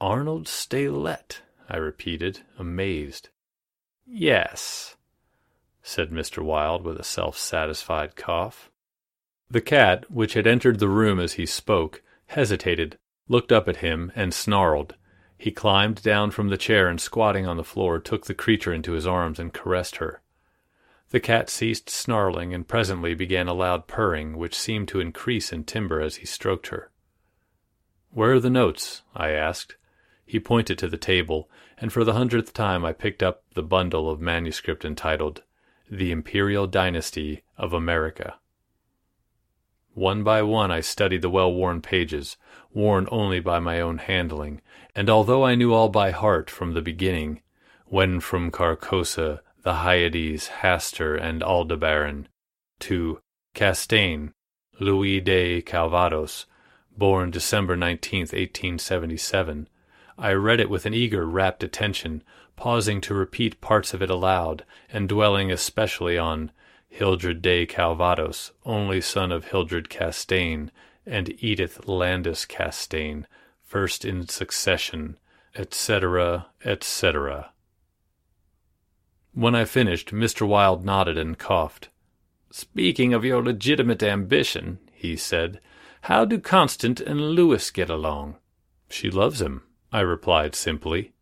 [0.00, 3.28] Arnold Steylette, I repeated, amazed.
[4.06, 4.96] Yes,
[5.82, 6.42] said Mr.
[6.42, 8.70] Wilde with a self satisfied cough.
[9.50, 12.96] The cat, which had entered the room as he spoke, hesitated,
[13.28, 14.94] looked up at him, and snarled.
[15.36, 18.92] He climbed down from the chair and, squatting on the floor, took the creature into
[18.92, 20.22] his arms and caressed her.
[21.10, 25.64] The cat ceased snarling and presently began a loud purring, which seemed to increase in
[25.64, 26.90] timbre as he stroked her.
[28.10, 29.02] Where are the notes?
[29.14, 29.76] I asked.
[30.30, 34.08] He pointed to the table, and for the hundredth time I picked up the bundle
[34.08, 35.42] of manuscript entitled
[35.90, 38.38] The Imperial Dynasty of America.
[39.92, 42.36] One by one I studied the well worn pages,
[42.72, 44.60] worn only by my own handling,
[44.94, 47.42] and although I knew all by heart from the beginning,
[47.86, 52.28] when from Carcosa, the Hyades, Hastur, and Aldebaran,
[52.78, 53.20] to
[53.54, 54.28] Castaigne,
[54.78, 56.46] Louis de Calvados,
[56.96, 59.68] born December 19, 1877,
[60.20, 62.22] I read it with an eager, rapt attention,
[62.54, 66.52] pausing to repeat parts of it aloud, and dwelling especially on
[66.88, 70.68] Hildred de Calvados, only son of Hildred Castaigne
[71.06, 73.24] and Edythe Landes Castaigne,
[73.64, 75.18] first in succession,
[75.56, 77.52] etc., etc.
[79.32, 80.46] When I finished, Mr.
[80.46, 81.88] Wilde nodded and coughed.
[82.50, 85.60] Speaking of your legitimate ambition, he said,
[86.02, 88.36] how do Constance and Louis get along?
[88.90, 91.12] She loves him, I replied simply.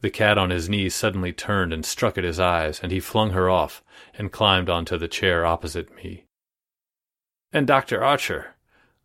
[0.00, 3.30] The cat on his knees suddenly turned and struck at his eyes, and he flung
[3.30, 3.82] her off
[4.18, 6.24] and climbed onto the chair opposite me.
[7.52, 8.02] And Dr.
[8.02, 8.54] Archer,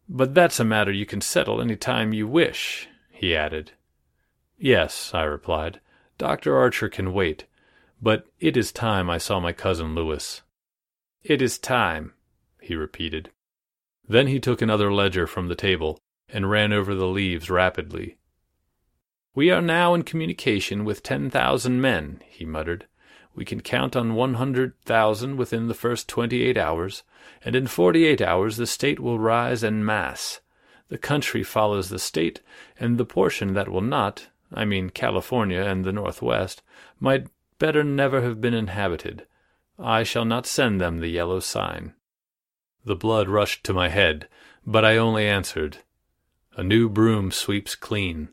[0.09, 3.71] but that's a matter you can settle any time you wish, he added.
[4.57, 5.79] Yes, I replied.
[6.17, 6.57] Dr.
[6.57, 7.45] Archer can wait,
[8.01, 10.41] but it is time I saw my cousin Louis.
[11.23, 12.13] It is time,
[12.59, 13.31] he repeated.
[14.07, 18.17] Then he took another ledger from the table and ran over the leaves rapidly.
[19.35, 22.87] We are now in communication with ten thousand men, he muttered.
[23.35, 27.03] We can count on one hundred thousand within the first twenty eight hours,
[27.43, 30.41] and in forty eight hours the state will rise en masse.
[30.89, 32.41] The country follows the state,
[32.79, 36.63] and the portion that will not, I mean California and the Northwest,
[36.99, 37.27] might
[37.59, 39.27] better never have been inhabited.
[39.77, 41.93] I shall not send them the yellow sign.
[42.83, 44.27] The blood rushed to my head,
[44.65, 45.77] but I only answered,
[46.57, 48.29] A new broom sweeps clean.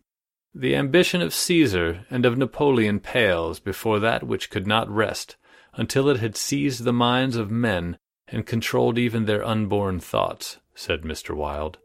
[0.59, 5.37] The ambition of Caesar and of Napoleon pales before that which could not rest
[5.75, 11.03] until it had seized the minds of men and controlled even their unborn thoughts, said
[11.03, 11.37] Mr.
[11.37, 11.77] Wilde.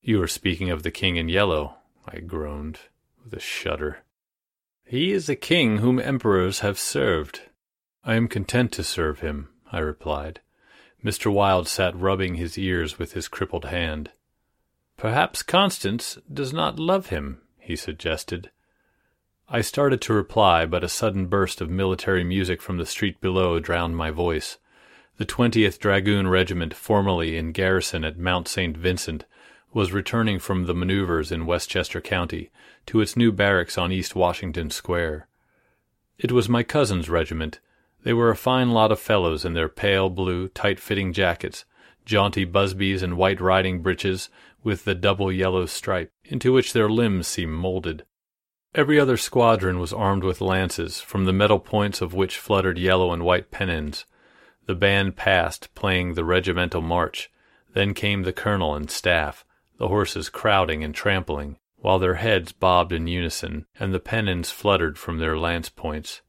[0.00, 2.78] You are speaking of the king in yellow, I groaned,
[3.22, 3.98] with a shudder.
[4.86, 7.42] He is a king whom emperors have served.
[8.04, 10.40] I am content to serve him, I replied.
[11.04, 11.30] Mr.
[11.30, 14.12] Wilde sat rubbing his ears with his crippled hand.
[14.96, 18.50] Perhaps Constance does not love him, he suggested.
[19.46, 23.60] I started to reply, but a sudden burst of military music from the street below
[23.60, 24.58] drowned my voice.
[25.18, 28.74] The 20th Dragoon Regiment, formerly in garrison at Mount St.
[28.74, 29.26] Vincent,
[29.72, 32.50] was returning from the maneuvers in Westchester County
[32.86, 35.28] to its new barracks on East Washington Square.
[36.18, 37.60] It was my cousin's regiment.
[38.02, 41.66] They were a fine lot of fellows in their pale blue, tight fitting jackets,
[42.08, 44.30] jaunty busbies, and white riding breeches
[44.64, 48.04] with the double yellow stripe, into which their limbs seemed molded.
[48.74, 53.12] Every other squadron was armed with lances, from the metal points of which fluttered yellow
[53.12, 54.06] and white pennons.
[54.66, 57.30] The band passed, playing the regimental march.
[57.74, 59.44] Then came the colonel and staff,
[59.78, 64.98] the horses crowding and trampling, while their heads bobbed in unison, and the pennons fluttered
[64.98, 66.22] from their lance points.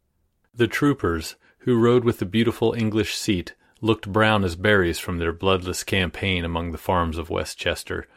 [0.54, 5.32] The troopers, who rode with the beautiful English seat, looked brown as berries from their
[5.32, 8.08] bloodless campaign among the farms of Westchester,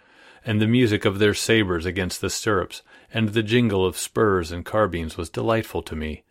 [0.45, 4.65] and the music of their sabres against the stirrups, and the jingle of spurs and
[4.65, 6.25] carbines was delightful to me.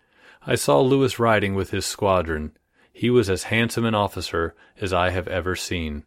[0.45, 2.57] I saw Louis riding with his squadron.
[2.91, 6.03] He was as handsome an officer as I have ever seen.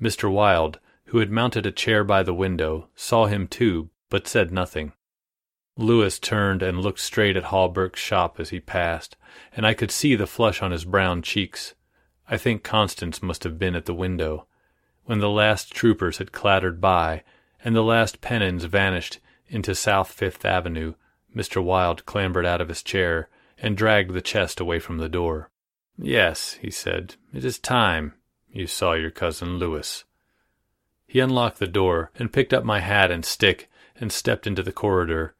[0.00, 0.30] Mr.
[0.30, 4.92] Wilde, who had mounted a chair by the window, saw him too, but said nothing.
[5.76, 9.16] Louis turned and looked straight at Hawberk's shop as he passed,
[9.52, 11.74] and I could see the flush on his brown cheeks.
[12.28, 14.46] I think Constance must have been at the window.
[15.04, 17.22] When the last troopers had clattered by,
[17.62, 20.94] and the last pennons vanished into South Fifth Avenue,
[21.34, 21.62] Mr.
[21.62, 23.28] Wilde clambered out of his chair
[23.58, 25.50] and dragged the chest away from the door.
[25.98, 28.14] Yes, he said, it is time
[28.50, 30.04] you saw your cousin Louis.
[31.06, 34.72] He unlocked the door and picked up my hat and stick and stepped into the
[34.72, 35.34] corridor.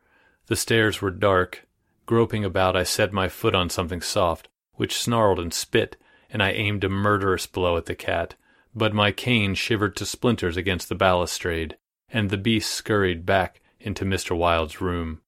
[0.46, 1.66] The stairs were dark.
[2.06, 5.96] Groping about, I set my foot on something soft, which snarled and spit,
[6.34, 8.34] and I aimed a murderous blow at the cat.
[8.74, 11.76] But my cane shivered to splinters against the balustrade
[12.10, 14.36] and the beast scurried back into Mr.
[14.36, 15.20] Wilde's room.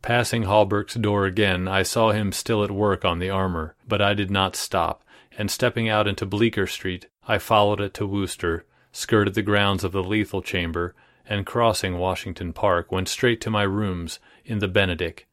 [0.00, 4.14] Passing Hawberk's door again, I saw him still at work on the armor, but I
[4.14, 5.04] did not stop,
[5.36, 9.92] and stepping out into Bleecker Street, I followed it to Wooster, skirted the grounds of
[9.92, 10.94] the lethal chamber,
[11.26, 15.26] and crossing Washington Park, went straight to my rooms in the Benedick.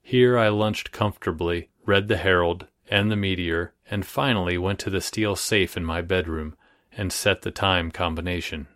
[0.00, 5.00] Here I lunched comfortably, read the Herald and the Meteor, and finally went to the
[5.00, 6.56] steel safe in my bedroom
[6.96, 8.66] and set the time combination.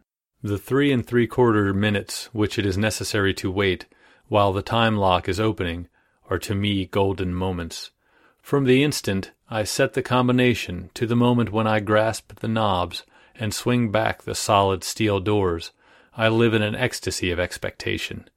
[0.42, 3.86] The three and three quarter minutes which it is necessary to wait
[4.28, 5.88] while the time lock is opening
[6.30, 7.90] are to me golden moments.
[8.42, 13.04] From the instant I set the combination to the moment when I grasp the knobs
[13.34, 15.72] and swing back the solid steel doors,
[16.16, 18.28] I live in an ecstasy of expectation.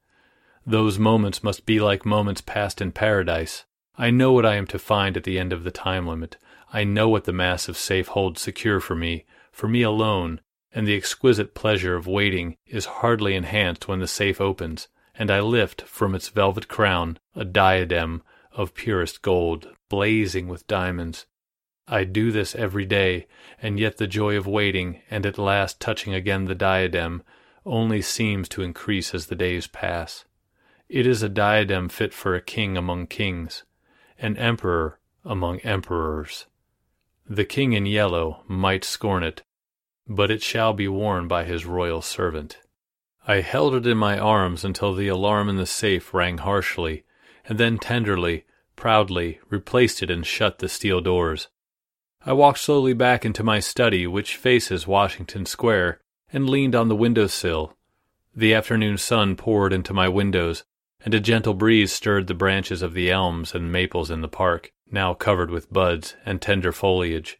[0.65, 3.65] Those moments must be like moments passed in paradise.
[3.97, 6.37] I know what I am to find at the end of the time limit.
[6.73, 10.39] I know what the massive safe holds secure for me, for me alone,
[10.73, 15.41] and the exquisite pleasure of waiting is hardly enhanced when the safe opens, and I
[15.41, 21.25] lift from its velvet crown a diadem of purest gold, blazing with diamonds.
[21.87, 23.27] I do this every day,
[23.61, 27.21] and yet the joy of waiting and at last touching again the diadem
[27.65, 30.23] only seems to increase as the days pass.
[30.87, 33.63] It is a diadem fit for a king among kings,
[34.17, 36.45] an emperor among emperors.
[37.29, 39.43] The king in yellow might scorn it,
[40.07, 42.59] but it shall be worn by his royal servant.
[43.27, 47.03] I held it in my arms until the alarm in the safe rang harshly,
[47.45, 48.45] and then tenderly,
[48.75, 51.47] proudly, replaced it and shut the steel doors.
[52.25, 56.01] I walked slowly back into my study, which faces Washington Square,
[56.33, 57.77] and leaned on the window sill.
[58.35, 60.63] The afternoon sun poured into my windows,
[61.03, 64.71] and a gentle breeze stirred the branches of the elms and maples in the park,
[64.91, 67.39] now covered with buds and tender foliage.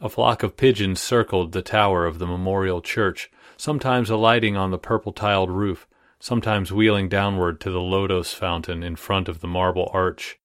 [0.00, 4.78] A flock of pigeons circled the tower of the memorial church, sometimes alighting on the
[4.78, 5.86] purple tiled roof,
[6.18, 10.38] sometimes wheeling downward to the lotos fountain in front of the marble arch.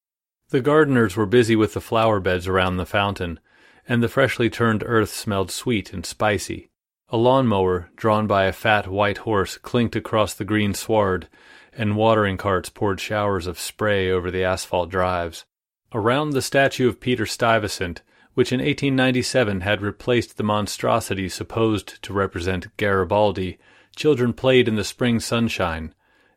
[0.49, 3.39] The gardeners were busy with the flower beds around the fountain,
[3.87, 6.69] and the freshly turned earth smelled sweet and spicy.
[7.09, 11.27] A lawn mower, drawn by a fat white horse, clinked across the green sward,
[11.77, 15.45] and watering carts poured showers of spray over the asphalt drives.
[15.93, 18.01] Around the statue of Peter Stuyvesant,
[18.33, 23.57] which in 1897 had replaced the monstrosity supposed to represent Garibaldi,
[23.95, 25.93] children played in the spring sunshine,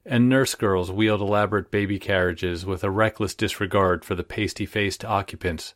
[0.06, 5.04] and nurse girls wheeled elaborate baby carriages with a reckless disregard for the pasty faced
[5.04, 5.74] occupants,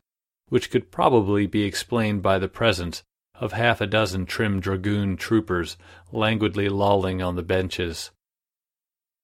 [0.48, 3.02] which could probably be explained by the presence
[3.34, 5.76] of half a dozen trim dragoon troopers
[6.12, 8.12] languidly lolling on the benches.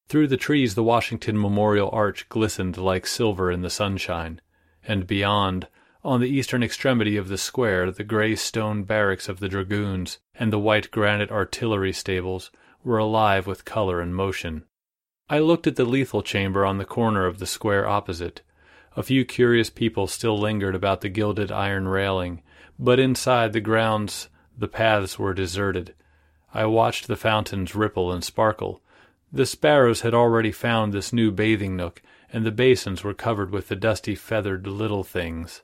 [0.09, 4.41] Through the trees, the Washington Memorial Arch glistened like silver in the sunshine,
[4.83, 5.69] and beyond,
[6.03, 10.51] on the eastern extremity of the square, the gray stone barracks of the dragoons and
[10.51, 12.51] the white granite artillery stables
[12.83, 14.65] were alive with color and motion.
[15.29, 18.41] I looked at the lethal chamber on the corner of the square opposite.
[18.97, 22.43] A few curious people still lingered about the gilded iron railing,
[22.79, 25.95] but inside the grounds the paths were deserted.
[26.55, 28.81] I watched the fountains ripple and sparkle.
[29.33, 32.03] The sparrows had already found this new bathing nook,
[32.33, 35.63] and the basins were covered with the dusty feathered little things.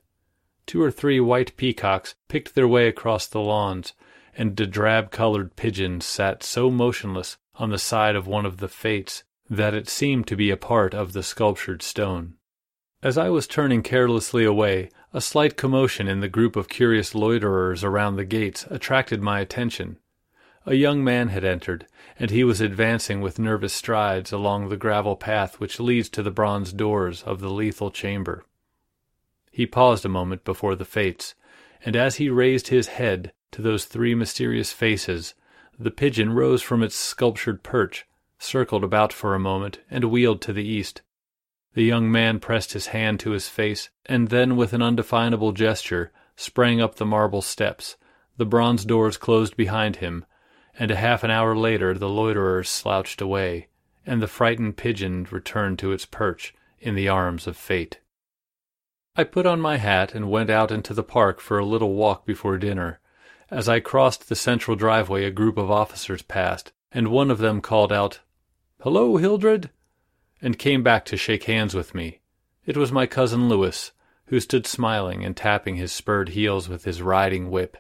[0.67, 3.95] Two or three white peacocks picked their way across the lawns,
[4.37, 8.69] and a drab colored pigeon sat so motionless on the side of one of the
[8.69, 12.35] fates that it seemed to be a part of the sculptured stone.
[13.03, 17.85] As I was turning carelessly away, a slight commotion in the group of curious loiterers
[17.85, 19.99] around the gates attracted my attention.
[20.67, 21.87] A young man had entered,
[22.19, 26.31] and he was advancing with nervous strides along the gravel path which leads to the
[26.31, 28.47] bronze doors of the lethal chamber.
[29.53, 31.35] He paused a moment before the fates,
[31.85, 35.35] and as he raised his head to those three mysterious faces,
[35.79, 38.07] the pigeon rose from its sculptured perch,
[38.39, 41.03] circled about for a moment, and wheeled to the east.
[41.75, 46.11] The young man pressed his hand to his face, and then, with an undefinable gesture,
[46.37, 47.97] sprang up the marble steps.
[48.39, 50.25] The bronze doors closed behind him,
[50.79, 53.69] and a half an hour later the loiterers slouched away,
[54.07, 58.01] and the frightened pigeon returned to its perch in the arms of fate.
[59.17, 62.27] I put on my hat and went out into the park for a little walk
[62.27, 62.99] before dinner.
[63.51, 67.61] As I crossed the central driveway, a group of officers passed, and one of them
[67.61, 68.21] called out,
[68.81, 69.71] Hello, Hildred,
[70.43, 72.21] and came back to shake hands with me.
[72.67, 73.93] It was my cousin Louis,
[74.27, 77.77] who stood smiling and tapping his spurred heels with his riding whip.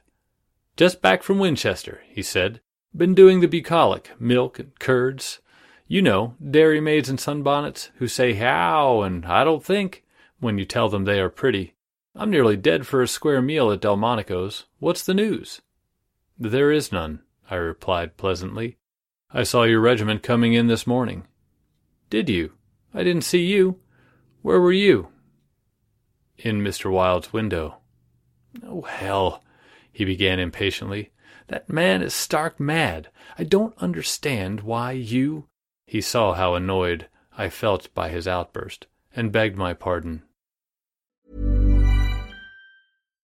[0.77, 2.61] Just back from Winchester, he said.
[2.97, 5.41] Been doing the bucolic, milk and curds.
[5.89, 10.05] You know, dairy maids in sunbonnets who say how and I don't think
[10.39, 11.75] when you tell them they are pretty.
[12.15, 14.67] I'm nearly dead for a square meal at Delmonico's.
[14.79, 15.61] What's the news?
[16.39, 18.79] There is none, I replied pleasantly.
[19.33, 21.27] I saw your regiment coming in this morning.
[22.11, 22.53] Did you?
[22.95, 23.81] I didn't see you.
[24.43, 25.09] Where were you?
[26.39, 26.93] In Mr.
[26.93, 27.79] Wilde's window.
[28.65, 29.43] Oh, hell,
[29.91, 31.11] he began impatiently.
[31.49, 33.11] That man is stark mad.
[33.39, 35.49] I don't understand why you.
[35.87, 40.23] He saw how annoyed I felt by his outburst and begged my pardon.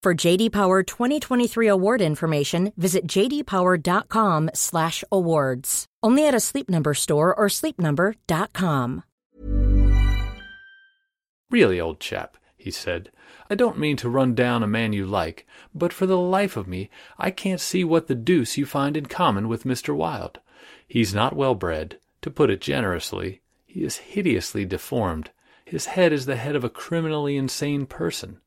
[0.00, 5.86] For JD Power 2023 award information, visit jdpower.com/awards.
[6.04, 9.02] Only at a Sleep Number store or sleepnumber.com.
[11.50, 13.10] Really, old chap, he said,
[13.50, 15.44] I don't mean to run down a man you like,
[15.74, 19.06] but for the life of me I can't see what the deuce you find in
[19.06, 19.96] common with Mr.
[19.96, 20.38] Wilde.
[20.86, 23.40] He's not well bred, to put it generously.
[23.66, 25.32] He is hideously deformed.
[25.64, 28.40] His head is the head of a criminally insane person.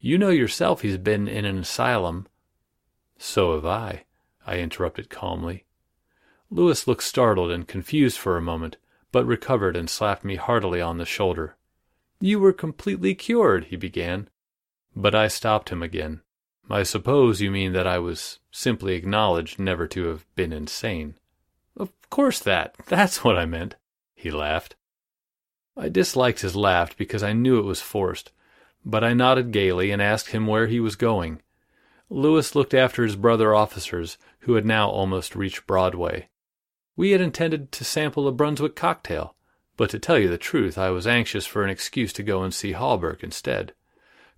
[0.00, 2.28] You know yourself he's been in an asylum.
[3.18, 4.04] So have I,
[4.46, 5.64] I interrupted calmly.
[6.50, 8.76] Louis looked startled and confused for a moment,
[9.12, 11.56] but recovered and slapped me heartily on the shoulder.
[12.20, 14.28] You were completely cured, he began.
[14.94, 16.22] But I stopped him again.
[16.70, 21.16] I suppose you mean that I was simply acknowledged never to have been insane.
[21.76, 22.76] Of course that.
[22.86, 23.76] That's what I meant.
[24.14, 24.76] He laughed.
[25.76, 28.32] I disliked his laugh because I knew it was forced,
[28.88, 31.42] but I nodded gaily and asked him where he was going.
[32.08, 36.30] Louis looked after his brother officers, who had now almost reached Broadway.
[36.96, 39.36] We had intended to sample a Brunswick cocktail,
[39.76, 42.52] but to tell you the truth, I was anxious for an excuse to go and
[42.52, 43.74] see Hawberk instead.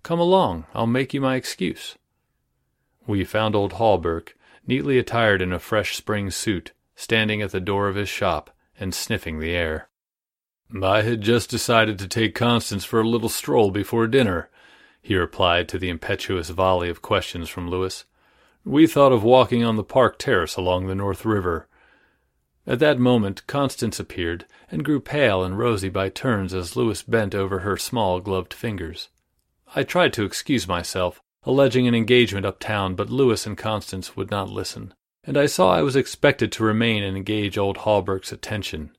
[0.03, 1.97] Come along, I'll make you my excuse.
[3.07, 4.35] We found old Hawberk,
[4.67, 8.93] neatly attired in a fresh spring suit, standing at the door of his shop and
[8.93, 9.87] sniffing the air.
[10.81, 14.49] I had just decided to take Constance for a little stroll before dinner,
[15.01, 18.05] he replied to the impetuous volley of questions from Louis.
[18.63, 21.67] We thought of walking on the park terrace along the North River.
[22.67, 27.33] At that moment Constance appeared, and grew pale and rosy by turns as Louis bent
[27.33, 29.09] over her small gloved fingers.
[29.75, 34.49] I tried to excuse myself, alleging an engagement uptown, but Louis and Constance would not
[34.49, 34.93] listen,
[35.23, 38.91] and I saw I was expected to remain and engage old Hawberk's attention.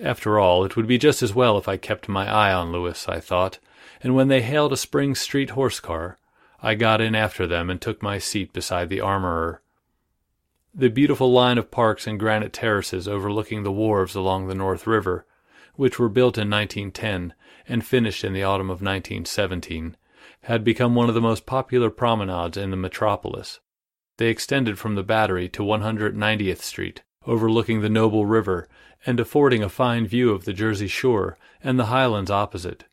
[0.00, 3.08] After all, it would be just as well if I kept my eye on Louis,
[3.08, 3.58] I thought,
[4.00, 6.18] and when they hailed a Spring Street horse car,
[6.62, 9.60] I got in after them and took my seat beside the armorer.
[10.74, 15.26] The beautiful line of parks and granite terraces overlooking the wharves along the North River,
[15.74, 17.34] which were built in 1910
[17.66, 19.96] and finished in the autumn of 1917,
[20.42, 23.58] had become one of the most popular promenades in the metropolis.
[24.16, 28.68] They extended from the Battery to 190th Street, overlooking the noble river
[29.06, 32.84] and affording a fine view of the Jersey shore and the highlands opposite.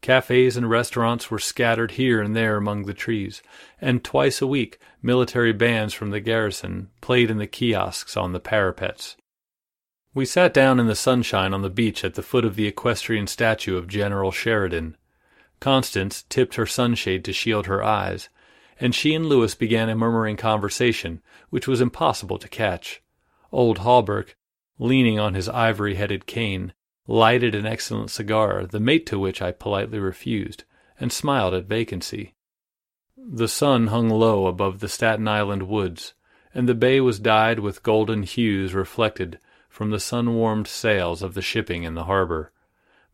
[0.00, 3.42] Cafes and restaurants were scattered here and there among the trees,
[3.80, 8.40] and twice a week military bands from the garrison played in the kiosks on the
[8.40, 9.16] parapets.
[10.14, 13.26] We sat down in the sunshine on the beach at the foot of the equestrian
[13.26, 14.96] statue of General Sheridan.
[15.60, 18.28] Constance tipped her sunshade to shield her eyes,
[18.80, 21.20] and she and Louis began a murmuring conversation
[21.50, 23.02] which was impossible to catch.
[23.50, 24.36] Old Hawberk,
[24.78, 26.72] leaning on his ivory headed cane,
[27.06, 30.64] lighted an excellent cigar, the mate to which I politely refused,
[31.00, 32.34] and smiled at vacancy.
[33.16, 36.14] The sun hung low above the Staten Island woods,
[36.54, 39.38] and the bay was dyed with golden hues reflected
[39.68, 42.52] from the sun-warmed sails of the shipping in the harbor.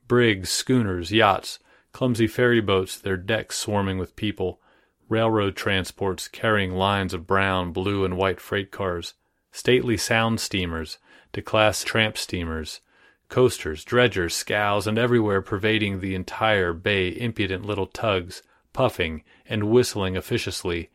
[0.08, 1.58] Brigs, schooners, yachts,
[1.92, 4.60] clumsy ferry boats, their decks swarming with people,
[5.08, 9.14] railroad transports carrying lines of brown, blue, and white freight cars,
[9.54, 10.98] stately sound steamers,
[11.32, 12.80] declassed tramp steamers,
[13.28, 18.42] coasters, dredgers, scows, and everywhere pervading the entire bay impudent little tugs,
[18.72, 20.90] puffing and whistling officiously.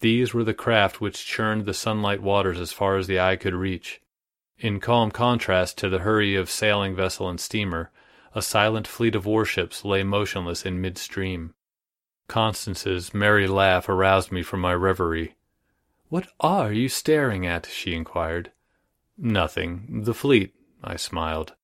[0.00, 3.54] These were the craft which churned the sunlight waters as far as the eye could
[3.54, 4.02] reach.
[4.58, 7.90] In calm contrast to the hurry of sailing vessel and steamer,
[8.34, 11.54] a silent fleet of warships lay motionless in midstream.
[12.28, 15.36] Constance's merry laugh aroused me from my reverie.
[16.12, 17.64] What are you staring at?
[17.64, 18.52] she inquired.
[19.16, 20.02] Nothing.
[20.04, 20.54] The fleet,
[20.84, 21.54] I smiled.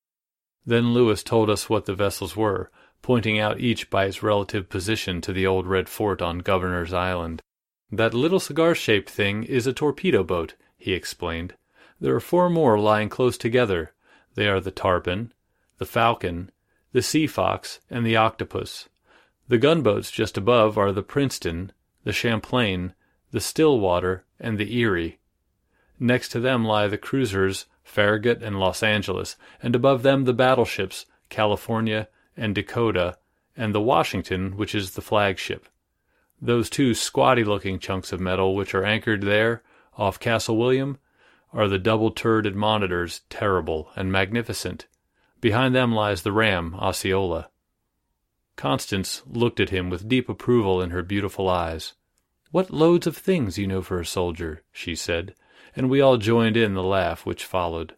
[0.65, 2.71] Then Louis told us what the vessels were,
[3.03, 7.43] pointing out each by its relative position to the old red fort on Governor's Island.
[7.93, 11.53] That little cigar shaped thing is a torpedo boat, he explained.
[12.01, 13.93] There are four more lying close together.
[14.35, 15.35] They are the Tarpon,
[15.77, 16.51] the Falcon,
[16.93, 18.89] the Sea Fox, and the Octopus.
[19.47, 21.71] The gunboats just above are the Princeton,
[22.05, 22.95] the Champlain,
[23.31, 25.19] the Stillwater, and the Erie.
[25.99, 31.07] Next to them lie the cruisers Farragut and Los Angeles, and above them the battleships
[31.29, 33.19] California and Dakota,
[33.57, 35.69] and the Washington, which is the flagship.
[36.41, 39.63] Those two squatty looking chunks of metal which are anchored there,
[39.97, 40.99] off Castle William,
[41.53, 44.87] are the double turreted monitors, terrible and magnificent.
[45.41, 47.49] Behind them lies the ram, Osceola.
[48.57, 51.95] Constance looked at him with deep approval in her beautiful eyes.
[52.51, 55.35] What loads of things you know for a soldier, she said,
[55.77, 57.95] and we all joined in the laugh which followed.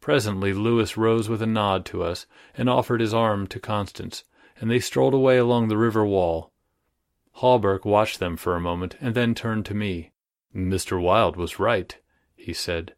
[0.00, 4.24] Presently Louis rose with a nod to us and offered his arm to Constance,
[4.60, 6.52] and they strolled away along the river wall.
[7.36, 10.10] Hawberk watched them for a moment and then turned to me.
[10.54, 11.00] Mr.
[11.00, 11.96] Wilde was right,
[12.34, 12.94] he said.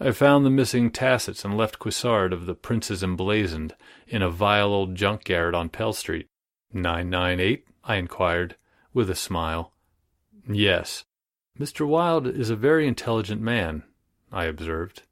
[0.00, 3.74] I found the missing tassets and left cuissard of the Prince's Emblazoned
[4.08, 6.28] in a vile old junk garret on Pell Street.
[6.72, 7.64] Nine nine eight?
[7.84, 8.56] I inquired,
[8.92, 9.72] with a smile.
[10.48, 11.04] Yes.
[11.58, 11.86] Mr.
[11.86, 13.82] Wilde is a very intelligent man,
[14.30, 15.02] I observed.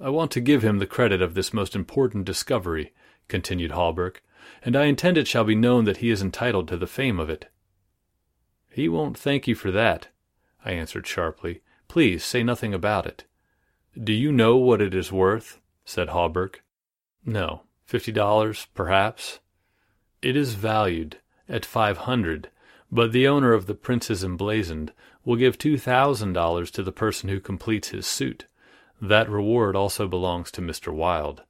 [0.00, 2.92] I want to give him the credit of this most important discovery,
[3.28, 4.22] continued Hawberk,
[4.62, 7.28] and I intend it shall be known that he is entitled to the fame of
[7.30, 7.50] it.
[8.70, 10.08] He won't thank you for that,
[10.64, 11.60] I answered sharply.
[11.88, 13.24] Please say nothing about it.
[14.02, 15.60] Do you know what it is worth?
[15.84, 16.56] said Hawberk.
[17.24, 17.62] No.
[17.86, 19.40] Fifty dollars, perhaps.
[20.22, 22.48] It is valued at five hundred,
[22.94, 24.92] but the owner of the Prince's Emblazoned
[25.24, 28.46] will give two thousand dollars to the person who completes his suit.
[29.02, 30.94] That reward also belongs to Mr.
[30.94, 31.42] Wilde.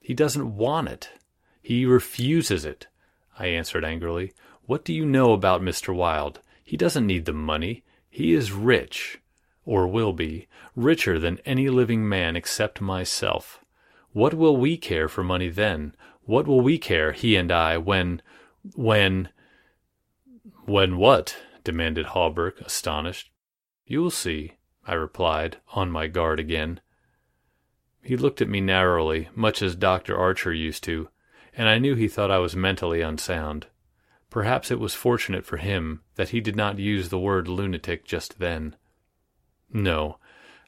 [0.00, 1.10] He doesn't want it.
[1.60, 2.86] He refuses it,
[3.36, 4.32] I answered angrily.
[4.66, 5.92] What do you know about Mr.
[5.92, 6.38] Wilde?
[6.62, 7.82] He doesn't need the money.
[8.08, 9.18] He is rich
[9.64, 13.64] or will be, richer than any living man except myself.
[14.12, 15.96] What will we care for money then?
[16.22, 18.22] What will we care, he and I, when,
[18.76, 19.30] when...
[20.68, 21.34] When what?
[21.64, 23.30] demanded Hawberk, astonished.
[23.86, 26.82] You will see, I replied, on my guard again.
[28.02, 30.14] He looked at me narrowly, much as Dr.
[30.14, 31.08] Archer used to,
[31.56, 33.68] and I knew he thought I was mentally unsound.
[34.28, 38.38] Perhaps it was fortunate for him that he did not use the word lunatic just
[38.38, 38.76] then.
[39.72, 40.18] No,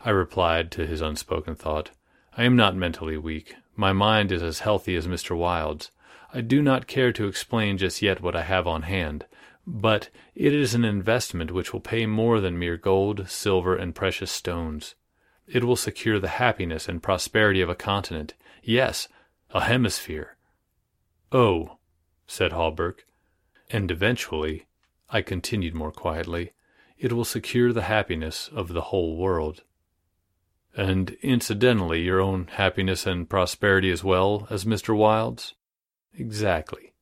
[0.01, 1.90] I replied to his unspoken thought.
[2.38, 3.55] I am not mentally weak.
[3.76, 5.36] My mind is as healthy as Mr.
[5.36, 5.90] Wilde's.
[6.32, 9.26] I do not care to explain just yet what I have on hand,
[9.72, 14.30] but it is an investment which will pay more than mere gold, silver, and precious
[14.30, 14.96] stones.
[15.46, 19.06] It will secure the happiness and prosperity of a continent, yes,
[19.50, 20.36] a hemisphere.
[21.30, 21.78] Oh,
[22.26, 23.06] said Hawberk,
[23.70, 24.66] and eventually,
[25.08, 26.52] I continued more quietly,
[26.98, 29.62] it will secure the happiness of the whole world.
[30.76, 34.96] And incidentally, your own happiness and prosperity as well as Mr.
[34.96, 35.54] Wilde's?
[36.12, 36.92] Exactly.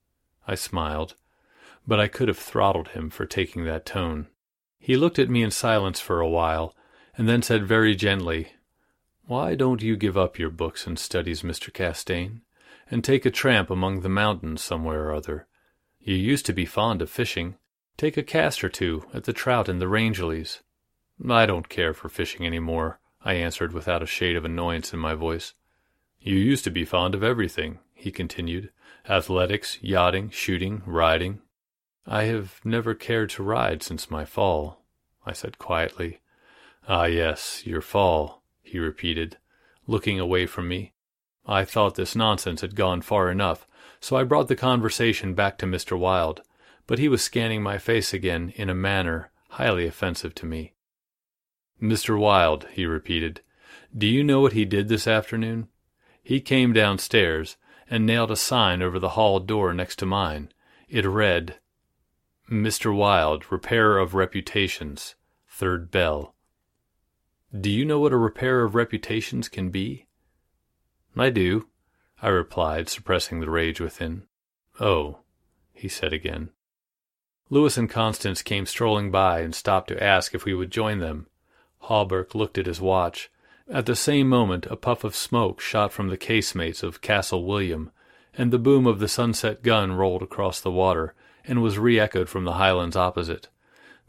[0.47, 1.15] I smiled,
[1.89, 4.27] but I could have throttled him for taking that tone.
[4.79, 6.77] He looked at me in silence for a while,
[7.17, 8.53] and then said very gently,
[9.25, 11.73] Why don't you give up your books and studies, Mr.
[11.73, 12.41] Castaigne,
[12.91, 15.47] and take a tramp among the mountains somewhere or other?
[15.99, 17.57] You used to be fond of fishing.
[17.97, 20.61] Take a cast or two at the trout in the Rangeley's.
[21.27, 24.99] I don't care for fishing any more, I answered without a shade of annoyance in
[24.99, 25.55] my voice.
[26.21, 28.73] You used to be fond of everything, he continued.
[29.09, 31.41] Athletics, yachting, shooting, riding.
[32.09, 34.83] I have never cared to ride since my fall,
[35.25, 36.21] I said quietly.
[36.89, 39.37] Ah, yes, your fall, he repeated,
[39.87, 40.95] looking away from me.
[41.47, 43.67] I thought this nonsense had gone far enough,
[44.01, 45.97] so I brought the conversation back to Mr.
[45.97, 46.41] Wilde
[46.89, 50.73] but he was scanning my face again in a manner highly offensive to me.
[51.81, 52.19] Mr.
[52.19, 53.43] Wilde, he repeated,
[53.97, 55.69] do you know what he did this afternoon?
[56.23, 57.57] He came downstairs
[57.89, 60.51] and nailed a sign over the hall door next to mine.
[60.89, 61.57] It read,
[62.51, 62.97] Mr.
[62.97, 65.17] Wilde, repairer of reputations,
[65.51, 66.35] third bell.
[67.59, 70.07] Do you know what a repairer of reputations can be?
[71.15, 71.69] I do,
[72.23, 74.23] I replied, suppressing the rage within.
[74.81, 75.19] Oh,
[75.75, 76.49] he said again.
[77.51, 81.27] Louis and Constance came strolling by and stopped to ask if we would join them.
[81.83, 83.31] Hawberk looked at his watch.
[83.69, 87.91] At the same moment, a puff of smoke shot from the casemates of Castle William,
[88.33, 91.15] and the boom of the sunset gun rolled across the water
[91.49, 93.49] and was re echoed from the highlands opposite.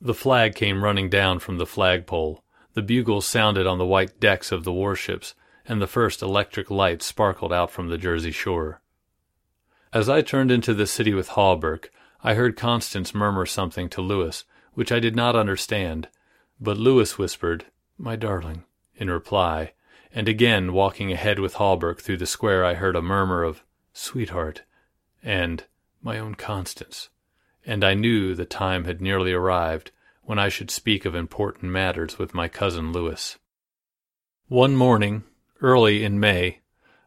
[0.02, 2.44] The flag came running down from the flagpole.
[2.74, 5.36] The bugles sounded on the white decks of the warships,
[5.66, 8.82] and the first electric lights sparkled out from the Jersey shore.
[9.94, 11.92] As I turned into the city with Hawberk,
[12.24, 16.10] I heard Constance murmur something to Louis, which I did not understand,
[16.60, 17.66] but Louis whispered,
[17.98, 18.66] My darling,
[18.96, 19.72] in reply,
[20.14, 23.64] and again walking ahead with Hawberk through the square I heard a murmur of,
[23.94, 24.64] Sweetheart,
[25.24, 25.64] and
[26.02, 27.10] My own Constance
[27.66, 29.92] and I knew the time had nearly arrived
[30.24, 33.38] when I should speak of important matters with my cousin Louis.
[34.48, 35.24] One morning,
[35.62, 36.60] early in May,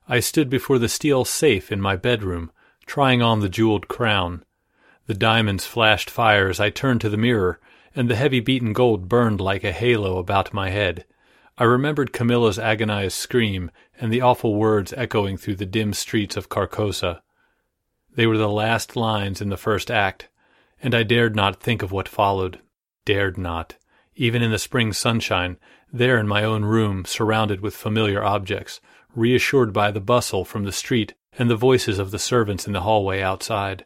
[0.09, 2.51] I stood before the steel safe in my bedroom,
[2.87, 4.45] trying on the jeweled crown.
[5.07, 7.61] The diamonds flashed fire as I turned to the mirror,
[7.95, 11.05] and the heavy beaten gold burned like a halo about my head.
[11.59, 16.49] I remembered Camilla's agonized scream and the awful words echoing through the dim streets of
[16.49, 17.23] Carcosa.
[18.15, 20.29] They were the last lines in the first act,
[20.83, 22.61] and I dared not think of what followed.
[23.05, 23.77] Dared not.
[24.15, 25.57] Even in the spring sunshine,
[25.93, 28.81] there in my own room, surrounded with familiar objects,
[29.15, 32.83] reassured by the bustle from the street and the voices of the servants in the
[32.83, 33.85] hallway outside.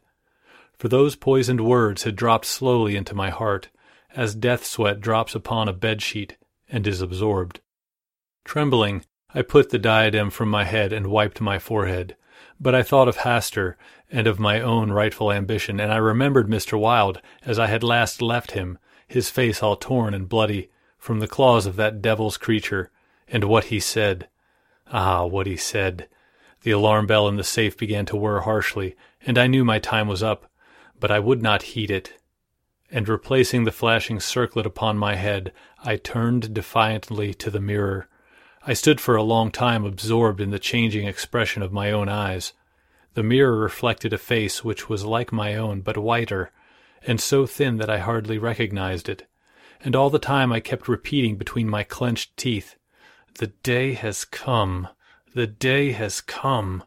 [0.77, 3.69] For those poisoned words had dropped slowly into my heart,
[4.15, 6.37] as death sweat drops upon a bed sheet
[6.69, 7.61] and is absorbed.
[8.43, 12.15] Trembling, I put the diadem from my head and wiped my forehead.
[12.59, 13.75] But I thought of Hastur
[14.11, 16.79] and of my own rightful ambition, and I remembered Mr.
[16.79, 18.77] Wilde as I had last left him,
[19.07, 22.91] his face all torn and bloody from the claws of that devil's creature,
[23.27, 24.27] and what he said.
[24.91, 26.07] Ah, what he said!
[26.63, 30.07] The alarm bell in the safe began to whir harshly, and I knew my time
[30.07, 30.49] was up,
[30.99, 32.13] but I would not heed it.
[32.89, 38.07] And replacing the flashing circlet upon my head, I turned defiantly to the mirror.
[38.69, 42.51] I stood for a long time absorbed in the changing expression of my own eyes.
[43.13, 46.51] The mirror reflected a face which was like my own, but whiter,
[47.01, 49.25] and so thin that I hardly recognized it.
[49.79, 52.75] And all the time I kept repeating between my clenched teeth,
[53.35, 54.89] The day has come,
[55.33, 56.83] the day has come,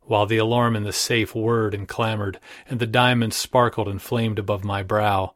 [0.00, 4.38] while the alarm in the safe whirred and clamored, and the diamonds sparkled and flamed
[4.38, 5.34] above my brow.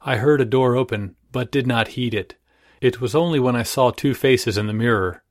[0.00, 2.36] I heard a door open, but did not heed it.
[2.80, 5.22] It was only when I saw two faces in the mirror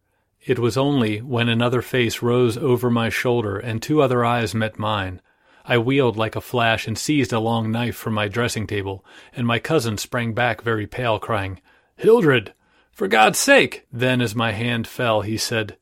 [0.46, 4.80] it was only when another face rose over my shoulder and two other eyes met
[4.80, 5.22] mine.
[5.66, 9.46] I wheeled like a flash and seized a long knife from my dressing table, and
[9.46, 11.62] my cousin sprang back very pale, crying,
[11.98, 12.54] Hildred!
[12.94, 13.86] For God's sake!
[13.92, 15.78] Then, as my hand fell, he said,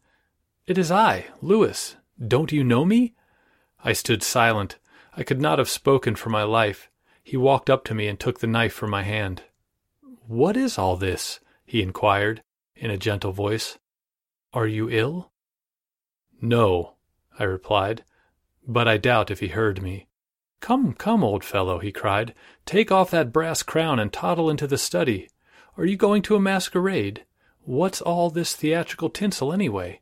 [0.65, 1.95] It is I, Louis.
[2.27, 3.13] Don't you know me?
[3.83, 4.77] I stood silent.
[5.15, 6.89] I could not have spoken for my life.
[7.23, 9.43] He walked up to me and took the knife from my hand.
[10.27, 11.39] What is all this?
[11.67, 12.41] He inquired,
[12.75, 13.77] in a gentle voice.
[14.53, 15.31] Are you ill?
[16.41, 16.95] No,
[17.37, 18.03] I replied,
[18.65, 20.07] but I doubt if he heard me.
[20.61, 22.33] Come, come, old fellow, he cried,
[22.65, 25.29] take off that brass crown and toddle into the study.
[25.77, 27.25] Are you going to a masquerade?
[27.61, 30.01] What's all this theatrical tinsel, anyway?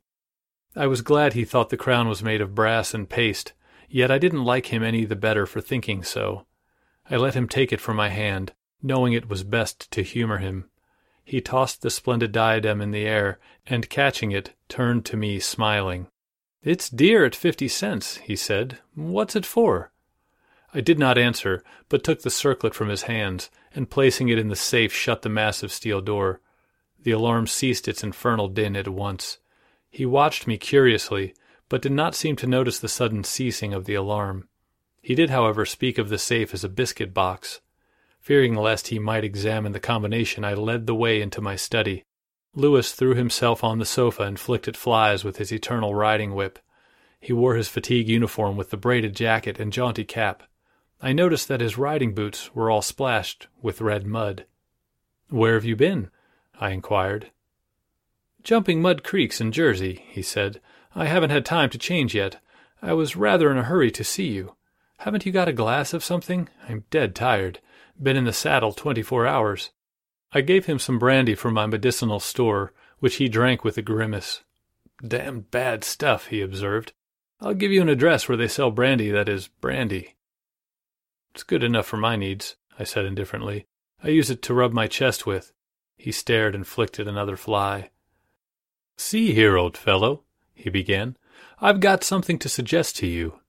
[0.76, 3.54] I was glad he thought the crown was made of brass and paste,
[3.90, 6.46] yet I didn't like him any the better for thinking so.
[7.10, 10.70] I let him take it from my hand, knowing it was best to humor him.
[11.26, 16.08] He tossed the splendid diadem in the air, and catching it, turned to me smiling.
[16.64, 18.78] It's dear at fifty cents, he said.
[18.94, 19.92] What's it for?
[20.72, 24.50] I did not answer, but took the circlet from his hands, and placing it in
[24.50, 26.42] the safe shut the massive steel door.
[27.02, 29.40] The alarm ceased its infernal din at once.
[29.90, 31.34] He watched me curiously,
[31.70, 34.48] but did not seem to notice the sudden ceasing of the alarm.
[35.02, 37.62] He did, however, speak of the safe as a biscuit box,
[38.26, 42.06] Fearing lest he might examine the combination, I led the way into my study.
[42.56, 46.58] Louis threw himself on the sofa and flicked at flies with his eternal riding whip.
[47.20, 50.42] He wore his fatigue uniform with the braided jacket and jaunty cap.
[51.00, 54.48] I noticed that his riding boots were all splashed with red mud.
[55.30, 56.10] Where have you been?
[56.60, 57.30] I inquired.
[58.42, 60.60] Jumping mud creeks in Jersey, he said.
[60.96, 62.42] I haven't had time to change yet.
[62.82, 64.56] I was rather in a hurry to see you.
[64.98, 66.50] Haven't you got a glass of something?
[66.68, 67.60] I'm dead tired.
[68.02, 69.72] Been in the saddle twenty four hours.
[70.32, 74.44] I gave him some brandy from my medicinal store, which he drank with a grimace.
[75.06, 76.94] Damn bad stuff, he observed.
[77.40, 80.16] I'll give you an address where they sell brandy that is brandy.
[81.34, 83.66] It's good enough for my needs, I said indifferently.
[84.04, 85.54] I use it to rub my chest with.
[85.98, 87.90] He stared and flicked at another fly.
[88.98, 90.24] See here, old fellow,
[90.54, 91.18] he began.
[91.60, 93.40] I've got something to suggest to you.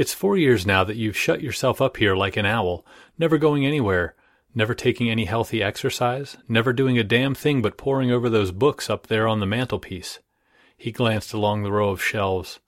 [0.00, 2.86] It's four years now that you've shut yourself up here like an owl,
[3.18, 4.14] never going anywhere,
[4.54, 8.88] never taking any healthy exercise, never doing a damn thing but poring over those books
[8.88, 10.20] up there on the mantelpiece.
[10.74, 12.60] He glanced along the row of shelves.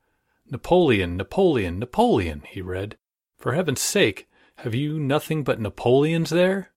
[0.50, 2.98] Napoleon, Napoleon, Napoleon, he read.
[3.38, 6.72] For heaven's sake, have you nothing but Napoleons there?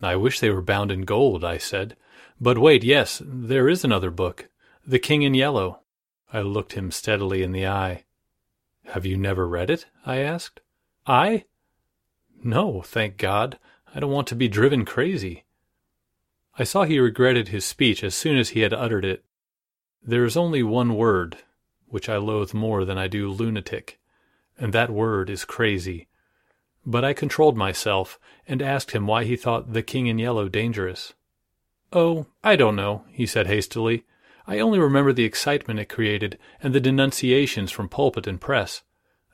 [0.00, 1.94] I wish they were bound in gold, I said.
[2.40, 4.48] But wait, yes, there is another book.
[4.86, 5.80] The King in Yellow.
[6.32, 8.04] I looked him steadily in the eye.
[8.92, 9.86] Have you never read it?
[10.06, 10.60] I asked.
[11.06, 11.44] I?
[12.42, 13.58] No, thank God.
[13.94, 15.44] I don't want to be driven crazy.
[16.58, 19.24] I saw he regretted his speech as soon as he had uttered it.
[20.02, 21.36] There is only one word,
[21.86, 23.98] which I loathe more than I do lunatic,
[24.58, 26.08] and that word is crazy.
[26.86, 31.12] But I controlled myself and asked him why he thought the King in Yellow dangerous.
[31.92, 34.04] Oh, I don't know, he said hastily.
[34.48, 38.82] I only remember the excitement it created and the denunciations from pulpit and press.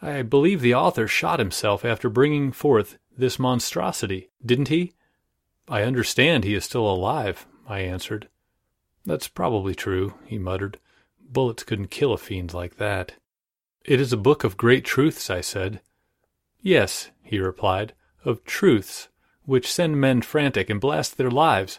[0.02, 4.92] I believe the author shot himself after bringing forth this monstrosity, didn't he?
[5.68, 8.28] I understand he is still alive, I answered.
[9.06, 10.80] That's probably true, he muttered.
[11.20, 13.12] Bullets couldn't kill a fiend like that.
[13.84, 15.80] It is a book of great truths, I said.
[16.60, 17.92] Yes, he replied,
[18.24, 19.08] of truths
[19.44, 21.78] which send men frantic and blast their lives.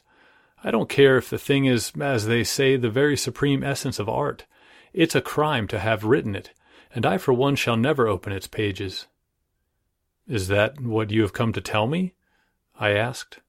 [0.65, 4.09] I don't care if the thing is, as they say, the very supreme essence of
[4.09, 4.45] art.
[4.91, 6.51] It's a crime to have written it,
[6.93, 9.07] and I for one shall never open its pages.
[10.27, 12.15] Is that what you have come to tell me?
[12.79, 13.39] I asked.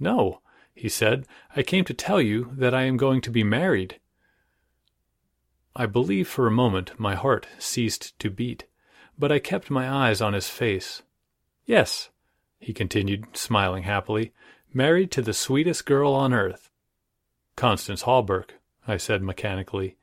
[0.00, 0.40] No,
[0.74, 1.26] he said.
[1.54, 4.00] I came to tell you that I am going to be married.
[5.76, 8.64] I believe for a moment my heart ceased to beat
[9.18, 11.02] but I kept my eyes on his face.
[11.64, 12.10] Yes,
[12.58, 14.32] he continued, smiling happily,
[14.74, 16.70] married to the sweetest girl on earth.
[17.56, 18.52] Constance Hawberk,
[18.86, 19.96] I said mechanically.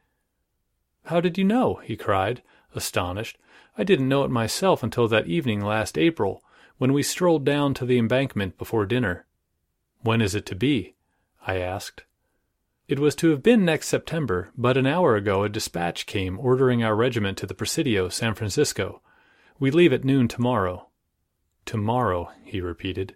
[1.05, 1.75] How did you know?
[1.83, 2.41] he cried,
[2.75, 3.37] astonished.
[3.77, 6.43] I didn't know it myself until that evening last April,
[6.77, 9.25] when we strolled down to the embankment before dinner.
[10.01, 10.95] When is it to be?
[11.45, 12.03] I asked.
[12.87, 16.83] It was to have been next September, but an hour ago a dispatch came ordering
[16.83, 19.01] our regiment to the Presidio, San Francisco.
[19.59, 20.87] We leave at noon tomorrow.
[21.65, 23.15] Tomorrow, he repeated.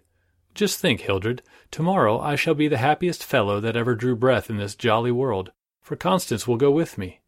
[0.54, 4.56] Just think, Hildred, tomorrow I shall be the happiest fellow that ever drew breath in
[4.56, 5.50] this jolly world,
[5.80, 7.20] for Constance will go with me.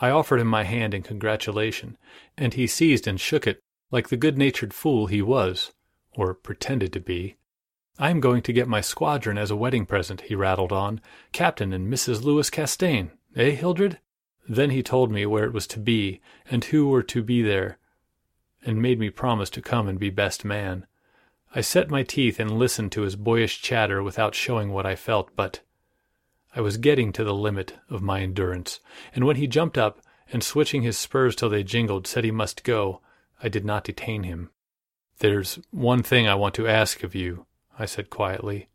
[0.00, 1.98] I offered him my hand in congratulation,
[2.36, 5.72] and he seized and shook it like the good natured fool he was,
[6.12, 7.36] or pretended to be.
[7.98, 11.00] I am going to get my squadron as a wedding present, he rattled on.
[11.32, 12.24] Captain and Mrs.
[12.24, 14.00] Louis Castaigne, eh, Hildred?
[14.48, 16.20] Then he told me where it was to be,
[16.50, 17.78] and who were to be there,
[18.64, 20.86] and made me promise to come and be best man.
[21.56, 25.36] I set my teeth and listened to his boyish chatter without showing what I felt,
[25.36, 25.60] but
[26.56, 28.80] I was getting to the limit of my endurance,
[29.14, 30.00] and when he jumped up
[30.32, 33.00] and switching his spurs till they jingled said he must go,
[33.42, 34.50] I did not detain him.
[35.18, 37.46] There's one thing I want to ask of you,
[37.78, 38.68] I said quietly.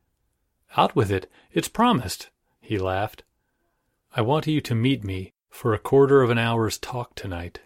[0.77, 1.30] Out with it.
[1.51, 2.30] It's promised,
[2.61, 3.23] he laughed.
[4.15, 7.59] I want you to meet me for a quarter of an hour's talk tonight.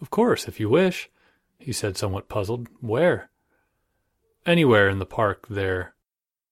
[0.00, 1.10] Of course, if you wish,
[1.58, 2.68] he said somewhat puzzled.
[2.80, 3.30] Where?
[4.48, 5.94] Anywhere in the park there.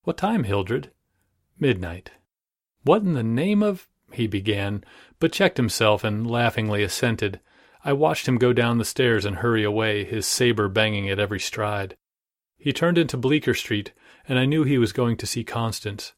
[0.03, 0.91] What time, Hildred?
[1.59, 2.11] Midnight.
[2.83, 4.85] What in the name of he began,
[5.19, 7.41] but checked himself and laughingly assented.
[7.83, 11.41] I watched him go down the stairs and hurry away, his saber banging at every
[11.41, 11.97] stride.
[12.59, 13.95] He turned into Bleecker Street
[14.29, 16.13] and I knew he was going to see Constance.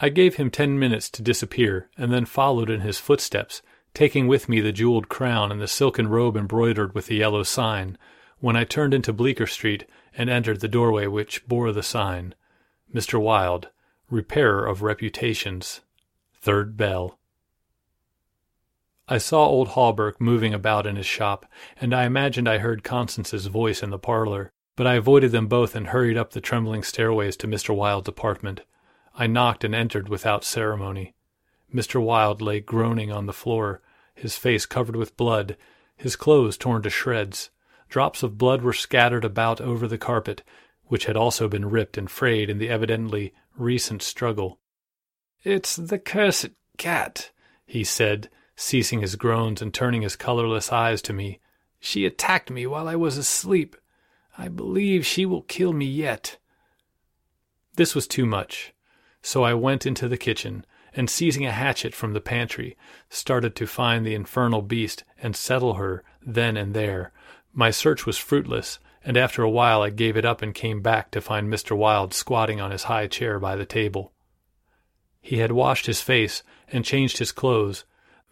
[0.00, 3.62] I gave him ten minutes to disappear, and then followed in his footsteps,
[3.94, 7.96] taking with me the jeweled crown and the silken robe embroidered with the yellow sign,
[8.38, 12.34] when I turned into Bleecker Street and entered the doorway which bore the sign,
[12.94, 13.20] Mr.
[13.20, 13.70] Wilde,
[14.10, 15.80] repairer of reputations,
[16.34, 17.18] third bell.
[19.08, 21.46] I saw old Hawberk moving about in his shop,
[21.80, 25.74] and I imagined I heard Constance's voice in the parlor but I avoided them both
[25.76, 27.72] and hurried up the trembling stairways to Mr.
[27.72, 28.62] Wilde's apartment.
[29.14, 31.14] I knocked and entered without ceremony.
[31.72, 32.02] Mr.
[32.02, 33.82] Wilde lay groaning on the floor,
[34.14, 35.56] his face covered with blood,
[35.96, 37.50] his clothes torn to shreds.
[37.92, 40.42] Drops of blood were scattered about over the carpet,
[40.86, 44.58] which had also been ripped and frayed in the evidently recent struggle.
[45.44, 47.32] It's the cursed cat,
[47.66, 51.40] he said, ceasing his groans and turning his colorless eyes to me.
[51.80, 53.76] She attacked me while I was asleep.
[54.38, 56.38] I believe she will kill me yet.
[57.76, 58.72] This was too much,
[59.20, 60.64] so I went into the kitchen,
[60.94, 62.74] and seizing a hatchet from the pantry,
[63.10, 67.12] started to find the infernal beast and settle her then and there.
[67.54, 71.10] My search was fruitless, and after a while I gave it up and came back
[71.10, 71.76] to find Mr.
[71.76, 74.12] Wilde squatting on his high chair by the table.
[75.20, 77.84] He had washed his face and changed his clothes.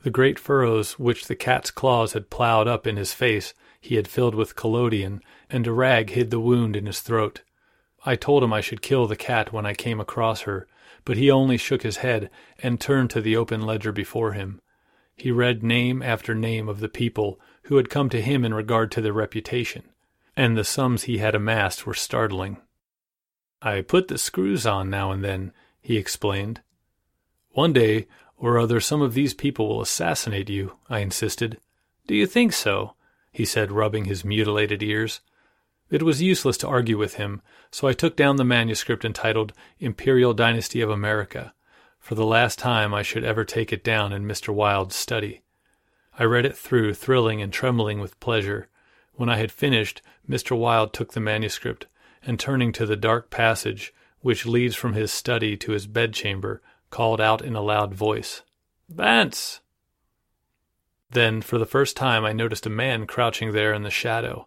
[0.02, 4.08] The great furrows which the cat's claws had ploughed up in his face he had
[4.08, 7.42] filled with collodion, and a rag hid the wound in his throat.
[8.04, 10.66] I told him I should kill the cat when I came across her,
[11.04, 12.30] but he only shook his head
[12.62, 14.60] and turned to the open ledger before him.
[15.14, 17.38] He read name after name of the people
[17.70, 19.84] who had come to him in regard to their reputation,
[20.36, 22.56] and the sums he had amassed were startling.
[23.62, 26.62] I put the screws on now and then, he explained.
[27.50, 31.58] One day or other some of these people will assassinate you, I insisted.
[32.08, 32.94] Do you think so?
[33.30, 35.20] he said, rubbing his mutilated ears.
[35.90, 37.40] It was useless to argue with him,
[37.70, 41.54] so I took down the manuscript entitled Imperial Dynasty of America.
[42.00, 44.52] For the last time I should ever take it down in Mr.
[44.52, 45.42] Wilde's study.
[46.20, 48.68] I read it through, thrilling and trembling with pleasure.
[49.14, 50.56] When I had finished, Mr.
[50.56, 51.86] Wilde took the manuscript,
[52.22, 56.60] and turning to the dark passage which leads from his study to his bedchamber,
[56.90, 58.42] called out in a loud voice,
[58.86, 59.60] Vance!
[61.08, 64.46] Then, for the first time, I noticed a man crouching there in the shadow.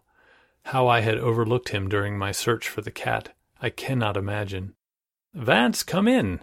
[0.66, 4.74] How I had overlooked him during my search for the cat, I cannot imagine.
[5.34, 6.38] Vance, come in!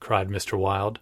[0.00, 0.58] cried Mr.
[0.58, 1.00] Wilde.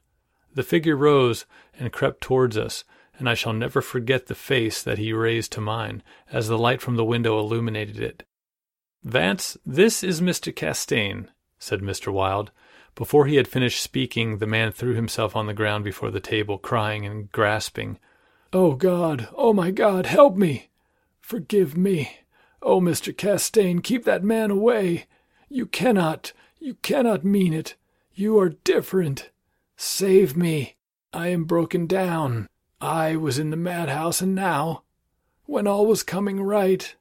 [0.53, 1.47] The figure rose
[1.79, 2.83] and crept towards us,
[3.21, 6.03] and I shall never forget the face that he raised to mine
[6.33, 8.25] as the light from the window illuminated it.
[9.05, 10.55] Vance, this is Mr.
[10.55, 11.27] Castaigne,
[11.59, 12.13] said Mr.
[12.13, 12.51] Wilde,
[12.95, 16.59] before he had finished speaking, the man threw himself on the ground before the table,
[16.59, 17.99] crying and grasping.
[18.53, 19.29] Oh God!
[19.37, 20.07] Oh my God!
[20.07, 20.71] Help me!
[21.21, 22.19] Forgive me!
[22.63, 23.17] Oh, Mr.
[23.17, 25.07] Castaigne, keep that man away!
[25.49, 27.77] You cannot, you cannot mean it.
[28.13, 29.31] You are different.
[29.77, 30.77] Save me.
[31.13, 32.49] I am broken down.
[32.81, 34.85] I was in the madhouse, and now,
[35.45, 36.95] when all was coming right,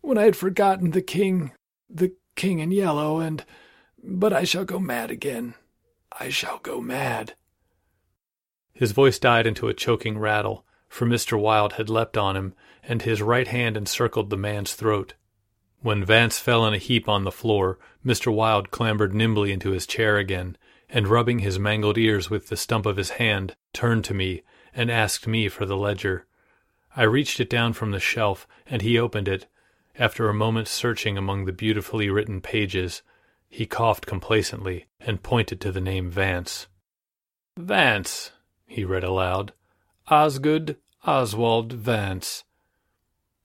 [0.00, 1.52] when I had forgotten the king,
[1.90, 3.44] the king in yellow, and
[4.02, 5.54] but I shall go mad again.
[6.18, 7.34] I shall go mad.
[8.72, 11.38] His voice died into a choking rattle, for Mr.
[11.38, 15.14] Wilde had leapt on him, and his right hand encircled the man's throat.
[15.82, 18.34] When Vance fell in a heap on the floor, Mr.
[18.34, 20.56] Wilde clambered nimbly into his chair again,
[20.88, 24.42] and rubbing his mangled ears with the stump of his hand, turned to me
[24.74, 26.26] and asked me for the ledger.
[26.96, 29.46] I reached it down from the shelf, and he opened it.
[29.96, 33.02] After a moment's searching among the beautifully written pages,
[33.48, 36.68] he coughed complacently and pointed to the name Vance.
[37.56, 38.30] Vance,
[38.66, 39.52] he read aloud.
[40.08, 42.44] Osgood Oswald Vance.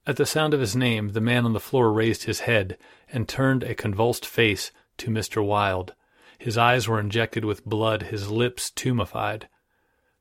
[0.08, 2.78] At the sound of his name, the man on the floor raised his head
[3.12, 5.44] and turned a convulsed face to Mr.
[5.44, 5.96] Wilde.
[6.38, 9.48] His eyes were injected with blood, his lips tumefied.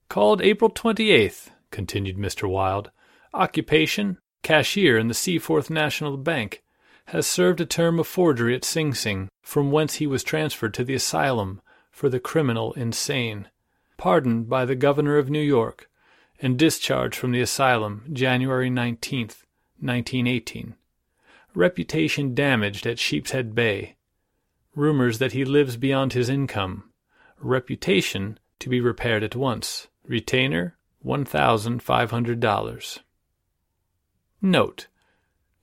[0.08, 2.48] Called April 28th, continued Mr.
[2.48, 2.90] Wilde.
[3.32, 6.62] Occupation, cashier in the Seaforth National Bank
[7.06, 10.84] has served a term of forgery at Sing Sing, from whence he was transferred to
[10.84, 13.48] the asylum for the criminal insane,
[13.96, 15.90] pardoned by the governor of New York,
[16.40, 19.44] and discharged from the asylum January 19th,
[19.80, 20.74] 1918.
[21.54, 23.96] Reputation damaged at Sheepshead Bay.
[24.74, 26.90] Rumors that he lives beyond his income.
[27.38, 29.88] Reputation to be repaired at once.
[30.06, 32.98] Retainer $1,500.
[34.42, 34.86] Note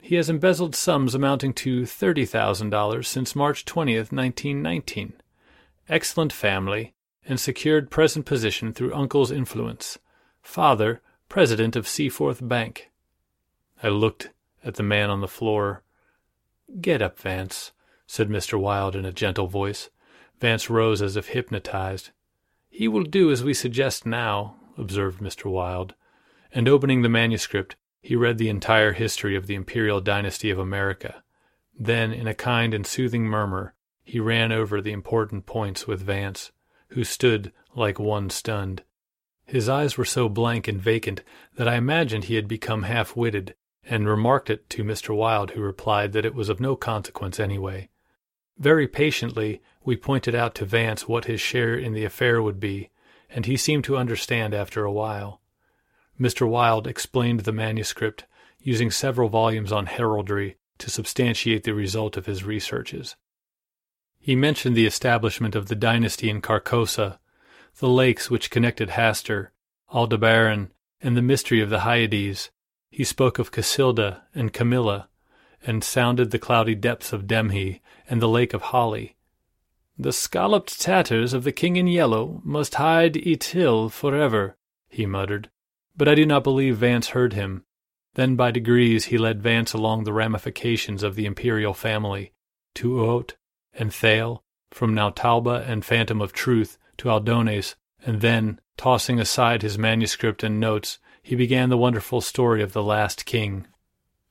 [0.02, 5.14] he has embezzled sums amounting to $30,000 since March 20th, 1919.
[5.88, 10.00] Excellent family, and secured present position through uncle's influence.
[10.42, 12.90] Father, president of Seaforth Bank.
[13.84, 14.32] I looked
[14.64, 15.84] at the man on the floor.
[16.82, 17.72] Get up, Vance,
[18.08, 18.60] said Mr.
[18.60, 19.92] Wilde in a gentle voice.
[20.40, 22.10] Vance rose as if hypnotized.
[22.72, 25.52] He will do as we suggest now, observed Mr.
[25.52, 25.94] Wilde,
[26.54, 31.22] and opening the manuscript, he read the entire history of the imperial dynasty of America.
[31.78, 36.52] Then, in a kind and soothing murmur, he ran over the important points with Vance,
[36.90, 38.84] who stood like one stunned.
[39.46, 41.24] His eyes were so blank and vacant
[41.56, 43.54] that I imagined he had become half witted,
[43.84, 45.16] and remarked it to Mr.
[45.16, 47.90] Wilde, who replied that it was of no consequence anyway.
[48.58, 52.90] Very patiently we pointed out to Vance what his share in the affair would be,
[53.30, 55.42] and he seemed to understand after a while.
[56.20, 56.48] Mr.
[56.48, 58.26] Wilde explained the manuscript,
[58.60, 63.16] using several volumes on heraldry to substantiate the result of his researches.
[64.20, 67.20] He mentioned the establishment of the dynasty in Carcosa,
[67.80, 69.48] the lakes which connected Hastur,
[69.92, 70.72] Aldebaran,
[71.02, 72.52] and the mystery of the Hyades.
[72.92, 75.10] He spoke of Casilda and Camilla,
[75.66, 79.16] and sounded the cloudy depths of Demhe and the lake of Hali.
[80.02, 84.58] The scalloped tatters of the king in yellow must hide Yhtill forever,
[84.90, 85.52] he muttered,
[85.96, 87.66] but I do not believe Vance heard him.
[88.16, 92.34] Then by degrees he led Vance along the ramifications of the imperial family,
[92.74, 93.34] to Uoht
[93.76, 99.78] and Thale, from Naotalba and Phantom of Truth to Aldones, and then, tossing aside his
[99.78, 103.68] manuscript and notes, he began the wonderful story of the last king.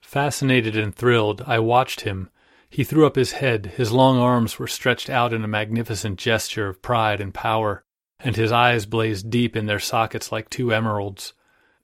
[0.01, 2.29] Fascinated and thrilled, I watched him.
[2.71, 6.69] He threw up his head, his long arms were stretched out in a magnificent gesture
[6.69, 7.85] of pride and power,
[8.21, 11.35] and his eyes blazed deep in their sockets like two emeralds.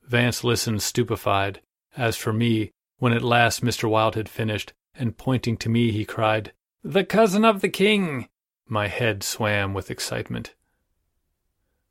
[0.05, 1.61] Vance listened stupefied.
[1.97, 3.91] As for me, when at last Mr.
[3.91, 6.53] Wilde had finished, and pointing to me, he cried,
[6.85, 8.29] The cousin of the king!
[8.69, 10.55] My head swam with excitement.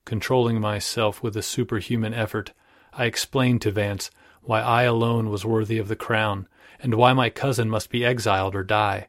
[0.06, 2.54] Controlling myself with a superhuman effort,
[2.93, 4.10] I explained to Vance
[4.41, 6.48] why I alone was worthy of the crown,
[6.86, 9.07] and why my cousin must be exiled or die.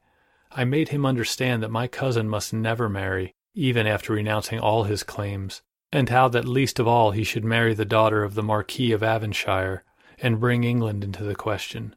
[0.50, 5.02] I made him understand that my cousin must never marry, even after renouncing all his
[5.02, 5.60] claims,
[5.92, 9.02] and how that least of all he should marry the daughter of the Marquis of
[9.02, 9.84] Avonshire,
[10.18, 11.94] and bring England into the question.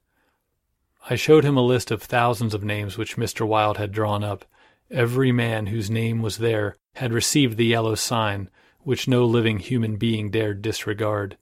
[1.10, 3.48] I showed him a list of thousands of names which Mr.
[3.48, 4.44] Wilde had drawn up.
[4.92, 8.50] Every man whose name was there had received the yellow sign,
[8.82, 11.38] which no living human being dared disregard.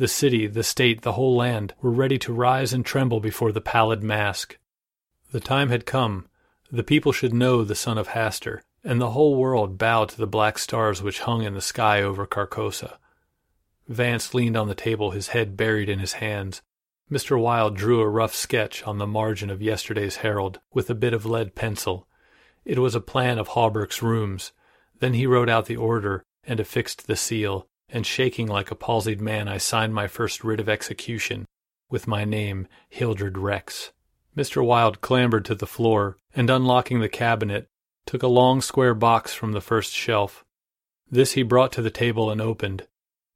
[0.00, 3.60] The city, the state, the whole land were ready to rise and tremble before the
[3.60, 4.56] pallid mask.
[5.30, 6.26] The time had come.
[6.72, 10.26] The people should know the son of Hastur, and the whole world bow to the
[10.26, 12.96] black stars which hung in the sky over Carcosa.
[13.88, 16.62] Vance leaned on the table, his head buried in his hands.
[17.12, 17.38] Mr.
[17.38, 21.26] Wilde drew a rough sketch on the margin of yesterday's Herald with a bit of
[21.26, 22.08] lead pencil.
[22.64, 24.52] It was a plan of Hawberk's rooms.
[24.98, 29.20] Then he wrote out the order and affixed the seal, and shaking like a palsied
[29.20, 31.46] man, I signed my first writ of execution
[31.90, 33.92] with my name, Hildred Rex.
[34.36, 34.64] Mr.
[34.64, 37.68] Wilde clambered to the floor, and unlocking the cabinet,
[38.06, 40.44] took a long square box from the first shelf.
[41.10, 42.86] This he brought to the table and opened.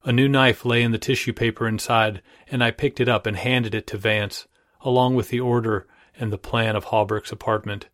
[0.05, 3.37] A new knife lay in the tissue paper inside, and I picked it up and
[3.37, 4.47] handed it to Vance,
[4.83, 7.89] along with the order and the plan of Hawberk's apartment.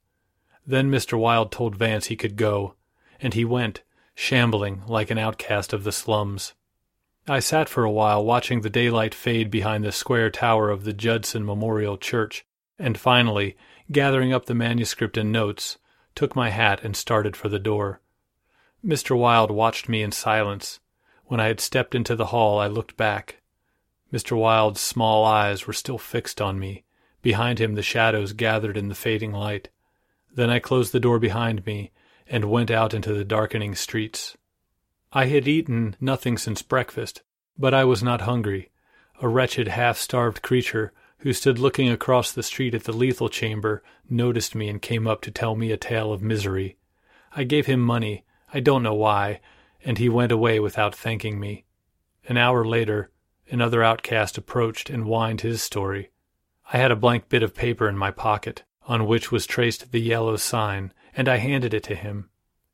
[0.66, 1.18] Then Mr.
[1.18, 2.74] Wilde told Vance he could go,
[3.18, 3.82] and he went,
[4.14, 6.54] shambling like an outcast of the slums.
[7.28, 10.92] I sat for a while watching the daylight fade behind the square tower of the
[10.92, 12.44] Judson Memorial Church,
[12.78, 13.56] and finally,
[13.92, 15.78] gathering up the manuscript and notes,
[16.14, 18.00] took my hat and started for the door.
[18.84, 19.16] Mr.
[19.16, 20.80] Wilde watched me in silence.
[21.26, 23.40] When I had stepped into the hall, I looked back.
[24.12, 24.36] Mr.
[24.36, 26.84] Wilde's small eyes were still fixed on me.
[27.22, 29.68] Behind him, the shadows gathered in the fading light.
[30.34, 31.92] Then I closed the door behind me
[32.30, 34.36] and went out into the darkening streets.
[35.12, 37.22] I had eaten nothing since breakfast,
[37.58, 38.70] but I was not hungry.
[39.20, 43.82] A wretched, half starved creature who stood looking across the street at the lethal chamber
[44.08, 46.78] noticed me and came up to tell me a tale of misery.
[47.32, 48.24] I gave him money,
[48.54, 49.40] I don't know why,
[49.84, 51.64] and he went away without thanking me.
[52.26, 53.10] An hour later,
[53.50, 56.10] another outcast approached and whined his story.
[56.72, 60.00] I had a blank bit of paper in my pocket, on which was traced the
[60.00, 62.30] yellow sign, and I handed it to him.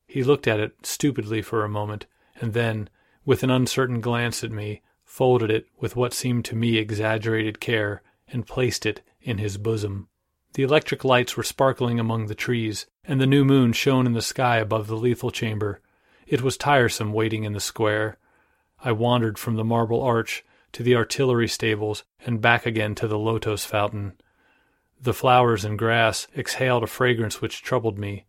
[0.07, 2.07] He looked at it stupidly for a moment,
[2.41, 2.89] and then,
[3.25, 8.03] with an uncertain glance at me, folded it with what seemed to me exaggerated care,
[8.29, 10.09] and placed it in his bosom.
[10.55, 14.23] The electric lights were sparkling among the trees, and the new moon shone in the
[14.23, 15.81] sky above the lethal chamber.
[16.27, 18.19] It was tiresome waiting in the square.
[18.83, 23.19] I wandered from the marble arch to the artillery stables and back again to the
[23.19, 24.15] lotos fountain.
[25.01, 28.27] The flowers and grass exhaled a fragrance which troubled me.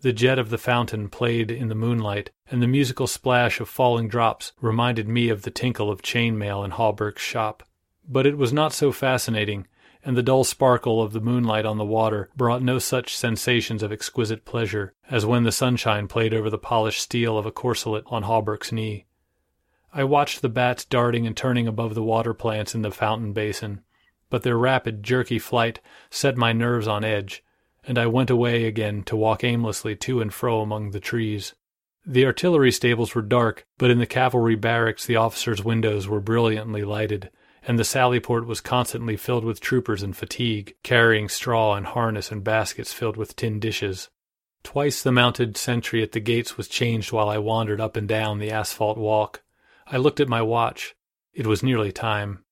[0.00, 4.08] The jet of the fountain played in the moonlight, and the musical splash of falling
[4.08, 7.62] drops reminded me of the tinkle of chain mail in Hawberk's shop.
[8.08, 9.66] But it was not so fascinating,
[10.04, 13.92] and the dull sparkle of the moonlight on the water brought no such sensations of
[13.92, 18.22] exquisite pleasure as when the sunshine played over the polished steel of a corselet on
[18.22, 19.06] Hawberk's knee.
[19.92, 23.82] I watched the bats darting and turning above the water plants in the fountain basin
[24.30, 25.80] but their rapid, jerky flight
[26.10, 27.42] set my nerves on edge,
[27.84, 31.54] and I went away again to walk aimlessly to and fro among the trees.
[32.04, 36.82] The artillery stables were dark, but in the cavalry barracks the officers' windows were brilliantly
[36.82, 37.30] lighted,
[37.62, 42.30] and the sally port was constantly filled with troopers in fatigue, carrying straw and harness
[42.32, 44.08] and baskets filled with tin dishes.
[44.62, 48.38] Twice the mounted sentry at the gates was changed while I wandered up and down
[48.38, 49.42] the asphalt walk.
[49.86, 50.94] I looked at my watch.
[51.32, 52.44] It was nearly time.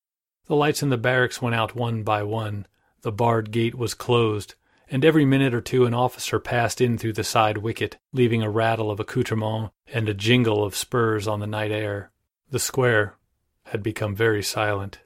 [0.46, 2.66] The lights in the barracks went out one by one.
[3.02, 4.54] The barred gate was closed,
[4.88, 8.50] and every minute or two an officer passed in through the side wicket, leaving a
[8.50, 12.12] rattle of accoutrements and a jingle of spurs on the night air.
[12.50, 13.16] The square
[13.64, 15.00] had become very silent.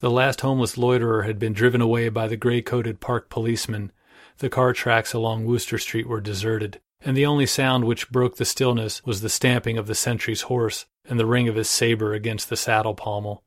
[0.00, 3.90] The last homeless loiterer had been driven away by the gray coated park policeman.
[4.38, 8.44] The car tracks along Wooster Street were deserted, and the only sound which broke the
[8.44, 12.50] stillness was the stamping of the sentry's horse and the ring of his saber against
[12.50, 13.42] the saddle pommel.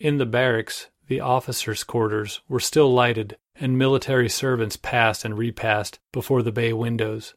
[0.00, 5.98] In the barracks, the officers' quarters were still lighted, and military servants passed and repassed
[6.10, 7.34] before the bay windows.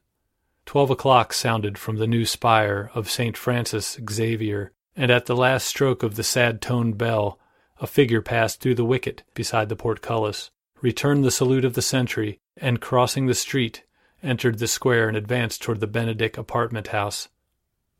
[0.66, 3.36] Twelve o'clock sounded from the new spire of St.
[3.36, 7.38] Francis Xavier, and at the last stroke of the sad toned bell,
[7.82, 10.50] A figure passed through the wicket beside the portcullis,
[10.82, 13.84] returned the salute of the sentry, and crossing the street,
[14.22, 17.28] entered the square and advanced toward the Benedick apartment house.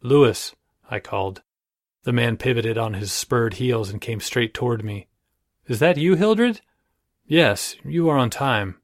[0.02, 0.56] Louis,
[0.90, 1.42] I called.
[2.04, 5.08] The man pivoted on his spurred heels and came straight toward me.
[5.68, 6.62] Is that you, Hildred?
[7.26, 8.76] Yes, you are on time.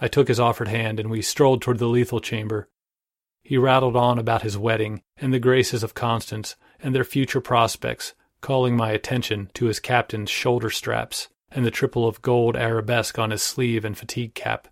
[0.00, 2.70] I took his offered hand, and we strolled toward the lethal chamber.
[3.42, 8.14] He rattled on about his wedding and the graces of Constance and their future prospects,
[8.40, 13.32] calling my attention to his captain's shoulder straps and the triple of gold arabesque on
[13.32, 14.68] his sleeve and fatigue cap.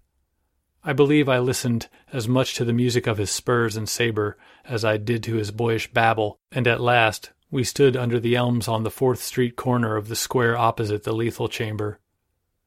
[0.83, 4.87] I believe I listened as much to the music of his spurs and sabre as
[4.87, 8.83] I did to his boyish babble, and at last we stood under the elms on
[8.83, 11.99] the Fourth Street corner of the square opposite the lethal chamber.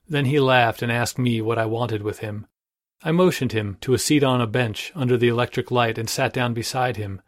[0.09, 2.47] Then he laughed and asked me what I wanted with him.
[3.03, 6.33] I motioned him to a seat on a bench under the electric light and sat
[6.33, 7.21] down beside him.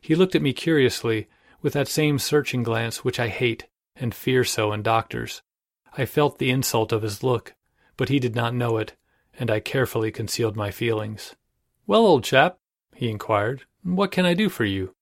[0.00, 1.28] He looked at me curiously,
[1.62, 3.66] with that same searching glance which I hate
[3.96, 5.42] and fear so in doctors.
[5.96, 7.54] I felt the insult of his look,
[7.96, 8.96] but he did not know it,
[9.38, 11.36] and I carefully concealed my feelings.
[11.86, 12.58] Well, old chap,
[12.94, 14.94] he inquired, what can I do for you?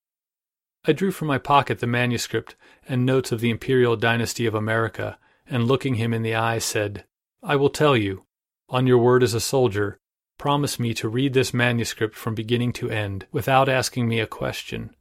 [0.85, 2.55] I drew from my pocket the manuscript
[2.87, 7.05] and notes of the imperial dynasty of America, and looking him in the eye, said,
[7.41, 8.25] I will tell you,
[8.67, 9.99] on your word as a soldier,
[10.37, 14.93] promise me to read this manuscript from beginning to end without asking me a question.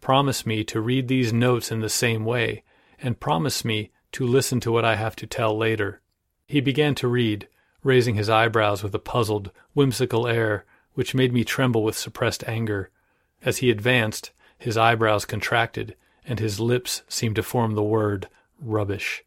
[0.00, 2.64] Promise me to read these notes in the same way,
[2.98, 6.00] and promise me to listen to what I have to tell later.
[6.46, 7.46] He began to read,
[7.82, 10.64] raising his eyebrows with a puzzled, whimsical air
[10.94, 12.90] which made me tremble with suppressed anger.
[13.42, 18.28] As he advanced, his eyebrows contracted, and his lips seemed to form the word
[18.60, 19.24] rubbish.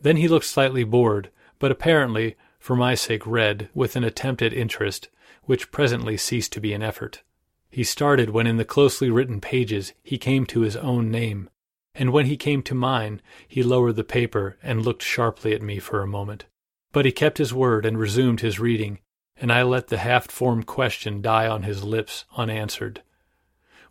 [0.00, 4.52] Then he looked slightly bored, but apparently, for my sake, read, with an attempt at
[4.52, 5.08] interest,
[5.42, 7.22] which presently ceased to be an effort.
[7.68, 11.50] He started when in the closely written pages he came to his own name,
[11.94, 15.80] and when he came to mine, he lowered the paper and looked sharply at me
[15.80, 16.44] for a moment.
[16.92, 19.00] But he kept his word and resumed his reading,
[19.36, 23.02] and I let the half formed question die on his lips unanswered.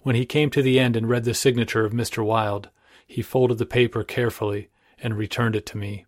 [0.03, 2.23] When he came to the end and read the signature of Mr.
[2.23, 2.69] Wilde,
[3.07, 4.69] he folded the paper carefully
[4.99, 6.05] and returned it to me.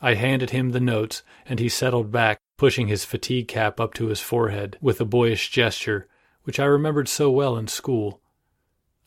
[0.00, 4.06] I handed him the notes, and he settled back, pushing his fatigue cap up to
[4.06, 6.08] his forehead with a boyish gesture
[6.44, 8.20] which I remembered so well in school.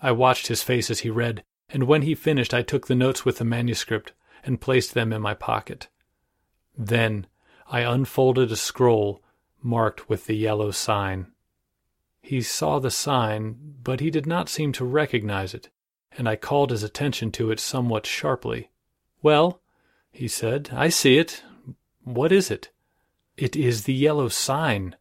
[0.01, 3.25] I watched his face as he read, and when he finished, I took the notes
[3.25, 4.13] with the manuscript
[4.43, 5.87] and placed them in my pocket.
[6.77, 7.27] Then
[7.67, 9.21] I unfolded a scroll
[9.61, 11.27] marked with the yellow sign.
[12.25, 15.69] He saw the sign, but he did not seem to recognize it,
[16.17, 18.71] and I called his attention to it somewhat sharply.
[19.21, 19.61] Well,
[20.11, 21.43] he said, I see it.
[22.03, 22.71] What is it?
[23.37, 24.95] It is the yellow sign,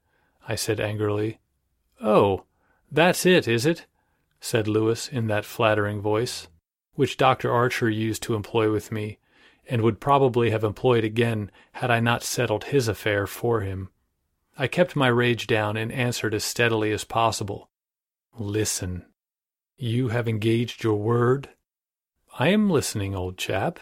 [0.47, 1.41] I said angrily.
[1.99, 2.45] Oh,
[2.93, 3.87] that's it, is it?
[4.39, 6.49] said Louis in that flattering voice,
[6.93, 7.51] which Dr.
[7.51, 9.17] Archer used to employ with me,
[9.67, 13.89] and would probably have employed again had I not settled his affair for him.
[14.57, 17.69] I kept my rage down and answered as steadily as possible.
[18.39, 19.07] Listen.
[19.77, 21.51] You have engaged your word?
[22.39, 23.81] I am listening, old chap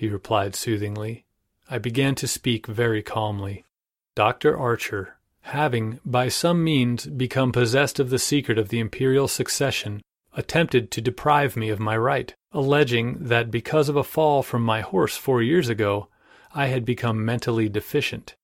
[0.00, 1.26] he replied soothingly.
[1.68, 3.66] I began to speak very calmly.
[4.14, 4.56] Dr.
[4.56, 10.00] Archer, having by some means become possessed of the secret of the imperial succession,
[10.32, 14.80] attempted to deprive me of my right, alleging that because of a fall from my
[14.80, 16.08] horse four years ago,
[16.54, 18.36] I had become mentally deficient.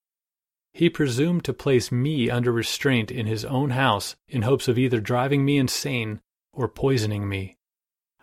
[0.77, 5.01] He presumed to place me under restraint in his own house in hopes of either
[5.01, 6.21] driving me insane
[6.53, 7.57] or poisoning me.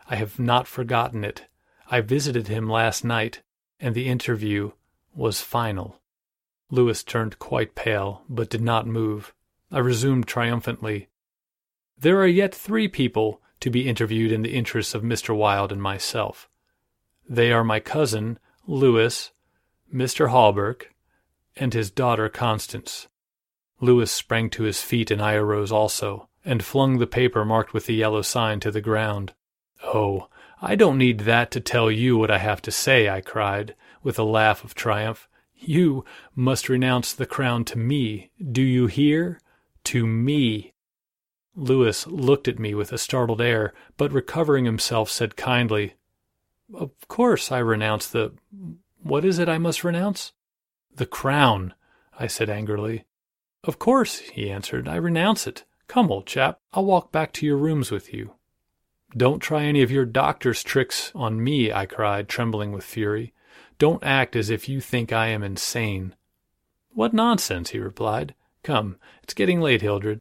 [0.07, 1.47] I have not forgotten it,
[1.89, 3.41] I visited him last night,
[3.79, 4.73] and the interview
[5.15, 5.99] was final.
[6.69, 9.33] Louis turned quite pale, but did not move.
[9.71, 11.09] I resumed triumphantly.
[11.97, 15.35] There are yet three people to be interviewed in the interests of Mr.
[15.35, 16.47] Wilde and myself.
[17.27, 19.31] They are my cousin, Louis,
[19.91, 20.29] Mr.
[20.29, 20.92] Hawberk,
[21.55, 23.07] and his daughter Constance.
[23.79, 27.85] Louis sprang to his feet and I arose also, and flung the paper marked with
[27.85, 29.33] the yellow sign to the ground.
[29.83, 30.29] Oh,
[30.61, 34.17] I don't need that to tell you what I have to say, I cried, with
[34.17, 35.27] a laugh of triumph.
[35.55, 36.05] You
[36.35, 38.31] must renounce the crown to me.
[38.51, 39.39] Do you hear?
[39.85, 40.73] To me.
[41.55, 45.95] Louis looked at me with a startled air, but recovering himself, said kindly,
[46.73, 48.33] Of course I renounce the.
[49.01, 50.31] What is it I must renounce?
[50.95, 51.73] The crown,
[52.19, 53.05] I said angrily.
[53.63, 55.63] Of course, he answered, I renounce it.
[55.87, 58.35] Come, old chap, I'll walk back to your rooms with you.
[59.15, 63.33] Don't try any of your doctor's tricks on me, I cried, trembling with fury.
[63.77, 66.15] Don't act as if you think I am insane.
[66.89, 68.35] What nonsense, he replied.
[68.63, 70.19] Come, it's getting late, Hildred.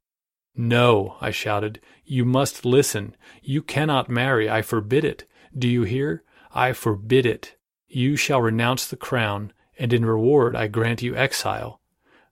[0.54, 1.80] No, I shouted.
[2.04, 3.16] You must listen.
[3.42, 4.50] You cannot marry.
[4.50, 5.24] I forbid it.
[5.56, 6.22] Do you hear?
[6.54, 7.56] I forbid it.
[7.88, 9.52] You shall renounce the crown,
[9.82, 11.80] and in reward I grant you exile.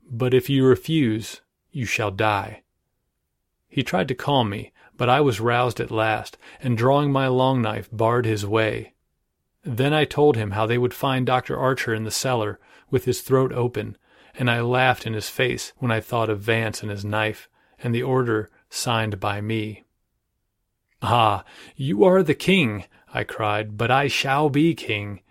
[0.08, 1.40] But if you refuse,
[1.72, 2.62] you shall die.
[3.68, 7.60] He tried to calm me, but I was roused at last, and drawing my long
[7.60, 8.94] knife, barred his way.
[9.64, 11.58] Then I told him how they would find Dr.
[11.58, 13.96] Archer in the cellar, with his throat open,
[14.32, 17.48] and I laughed in his face when I thought of Vance and his knife,
[17.80, 19.82] and the order signed by me.
[21.02, 21.42] Ah,
[21.74, 25.22] you are the king, I cried, but I shall be king.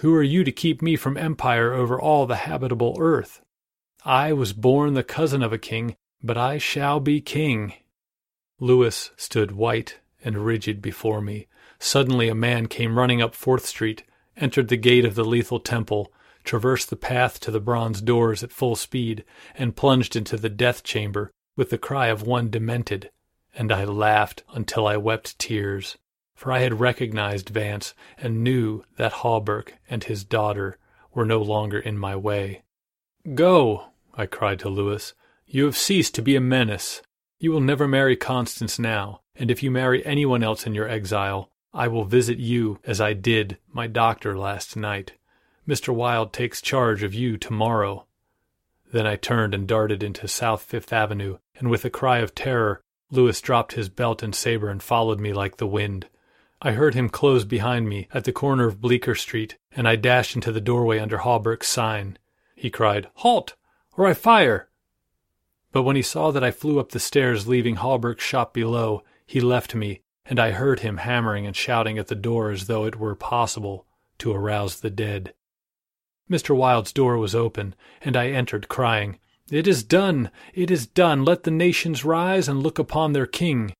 [0.00, 3.40] Who are you to keep me from empire over all the habitable earth?
[4.04, 7.72] I was born the cousin of a king, but I shall be king.
[8.60, 11.46] Louis stood white and rigid before me.
[11.78, 14.02] Suddenly a man came running up Fourth Street,
[14.36, 16.12] entered the gate of the lethal temple,
[16.44, 19.24] traversed the path to the bronze doors at full speed,
[19.54, 23.10] and plunged into the death chamber with the cry of one demented.
[23.54, 25.96] And I laughed until I wept tears,
[26.36, 30.78] for I had recognized Vance and knew that Hawberk and his daughter
[31.12, 32.62] were no longer in my way.
[33.34, 35.14] Go, I cried to Louis.
[35.46, 37.02] You have ceased to be a menace.
[37.40, 41.50] You will never marry Constance now, and if you marry anyone else in your exile,
[41.72, 45.14] I will visit you as I did my doctor last night.
[45.66, 45.92] Mr.
[45.92, 48.06] Wilde takes charge of you tomorrow.
[48.92, 52.80] Then I turned and darted into South Fifth Avenue, and with a cry of terror,
[53.10, 56.08] Louis dropped his belt and saber and followed me like the wind.
[56.66, 60.34] I heard him close behind me at the corner of Bleecker Street, and I dashed
[60.34, 62.18] into the doorway under Hawberk's sign.
[62.56, 63.54] He cried, Halt,
[63.96, 64.68] or I fire!
[65.70, 69.40] But when he saw that I flew up the stairs leaving Hawberk's shop below, he
[69.40, 72.98] left me, and I heard him hammering and shouting at the door as though it
[72.98, 73.86] were possible
[74.18, 75.34] to arouse the dead.
[76.28, 76.56] Mr.
[76.56, 79.20] Wilde's door was open, and I entered, crying,
[79.52, 80.32] It is done!
[80.52, 81.24] It is done!
[81.24, 83.72] Let the nations rise and look upon their king!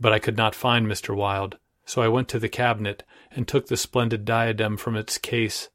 [0.00, 1.14] But I could not find Mr.
[1.14, 5.70] Wilde, so I went to the cabinet and took the splendid diadem from its case.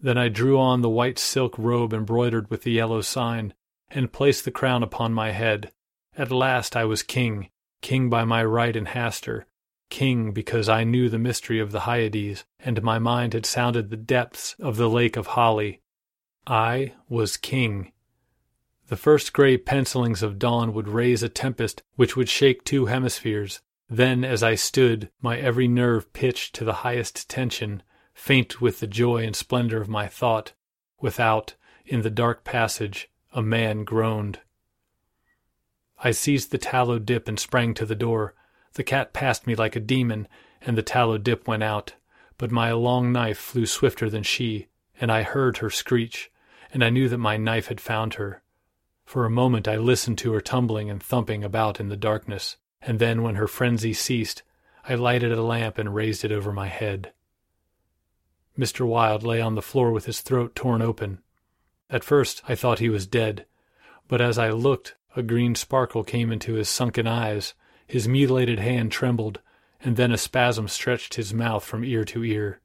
[0.00, 3.54] Then I drew on the white silk robe embroidered with the yellow sign,
[3.90, 5.70] and placed the crown upon my head.
[6.16, 7.50] At last I was king,
[7.82, 9.44] king by my right in Hastur,
[9.90, 13.96] king because I knew the mystery of the Hyades, and my mind had sounded the
[13.96, 15.82] depths of the lake of Hali.
[16.46, 17.92] I was king.
[18.88, 23.60] The first gray pencilings of dawn would raise a tempest which would shake two hemispheres.
[23.92, 27.82] Then, as I stood, my every nerve pitched to the highest tension,
[28.14, 30.52] faint with the joy and splendor of my thought,
[31.00, 34.38] without, in the dark passage, a man groaned.
[35.98, 38.36] I seized the tallow dip and sprang to the door.
[38.74, 40.28] The cat passed me like a demon,
[40.62, 41.94] and the tallow dip went out.
[42.38, 44.68] But my long knife flew swifter than she,
[45.00, 46.30] and I heard her screech,
[46.72, 48.44] and I knew that my knife had found her.
[49.04, 52.98] For a moment I listened to her tumbling and thumping about in the darkness, and
[52.98, 54.42] then, when her frenzy ceased,
[54.88, 57.12] I lighted a lamp and raised it over my head.
[58.58, 58.86] Mr.
[58.86, 61.20] Wilde lay on the floor with his throat torn open.
[61.88, 63.46] At first I thought he was dead,
[64.08, 67.54] but as I looked, a green sparkle came into his sunken eyes,
[67.86, 69.40] his mutilated hand trembled,
[69.82, 72.60] and then a spasm stretched his mouth from ear to ear.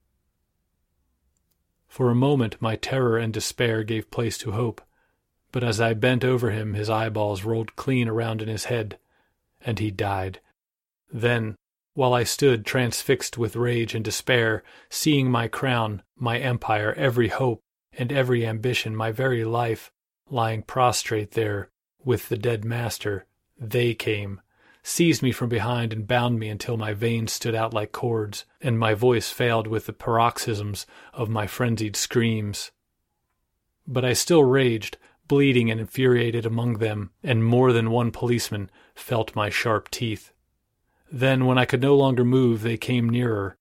[1.87, 4.81] For a moment my terror and despair gave place to hope,
[5.51, 8.99] but as I bent over him his eyeballs rolled clean around in his head,
[9.65, 10.39] and he died.
[11.11, 11.55] Then,
[11.93, 17.61] while I stood transfixed with rage and despair, seeing my crown, my empire, every hope,
[17.97, 19.91] and every ambition, my very life,
[20.29, 21.69] lying prostrate there
[22.03, 23.25] with the dead master,
[23.57, 24.41] they came,
[24.83, 28.77] seized me from behind, and bound me until my veins stood out like cords, and
[28.77, 32.71] my voice failed with the paroxysms of my frenzied screams.
[33.87, 34.97] But I still raged,
[35.27, 40.31] bleeding and infuriated among them, and more than one policeman felt my sharp teeth.
[41.11, 43.57] Then, when I could no longer move, they came nearer.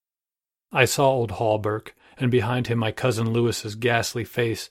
[0.73, 4.71] I saw old Hawberk, and behind him my cousin Louis's ghastly face,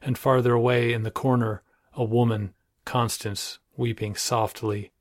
[0.00, 1.62] and farther away in the corner
[1.94, 4.92] a woman, Constance, weeping softly.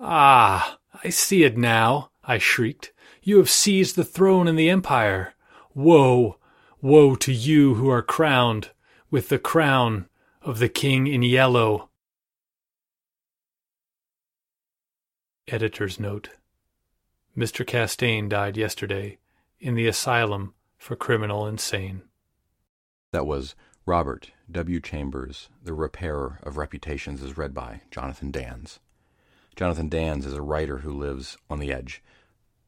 [0.00, 2.92] Ah, I see it now, I shrieked.
[3.22, 5.34] You have seized the throne in the empire.
[5.74, 6.38] Woe,
[6.80, 8.70] woe to you who are crowned
[9.10, 10.08] with the crown
[10.42, 11.87] of the king in yellow.
[15.52, 16.30] Editor's note.
[17.36, 17.66] Mr.
[17.66, 19.18] Castaigne died yesterday
[19.60, 22.02] in the asylum for criminal insane.
[23.12, 23.54] That was
[23.86, 24.80] Robert W.
[24.80, 28.78] Chambers, The Repairer of Reputations, as read by Jonathan Danz.
[29.56, 32.02] Jonathan Danz is a writer who lives on the edge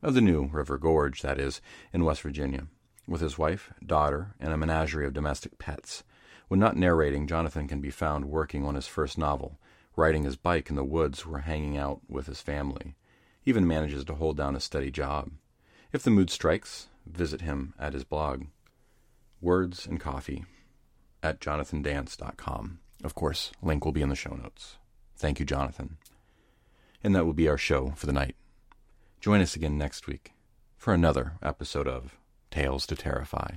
[0.03, 1.61] of the New River Gorge, that is,
[1.93, 2.67] in West Virginia,
[3.07, 6.05] with his wife, daughter, and a menagerie of domestic pets.
[6.49, 9.61] When not narrating, Jonathan can be found working on his first novel,
[10.01, 12.95] riding his bike in the woods or hanging out with his family.
[13.43, 15.31] He even manages to hold down a steady job.
[15.93, 18.45] If the mood strikes, visit him at his blog,
[19.41, 20.45] Words and Coffee,
[21.23, 22.79] at jonathandanz.com.
[23.05, 24.77] Of course, link will be in the show notes.
[25.17, 25.99] Thank you, Jonathan.
[27.05, 28.37] And that will be our show for the night.
[29.21, 30.33] Join us again next week
[30.77, 32.17] for another episode of
[32.51, 33.57] Tales to Terrify.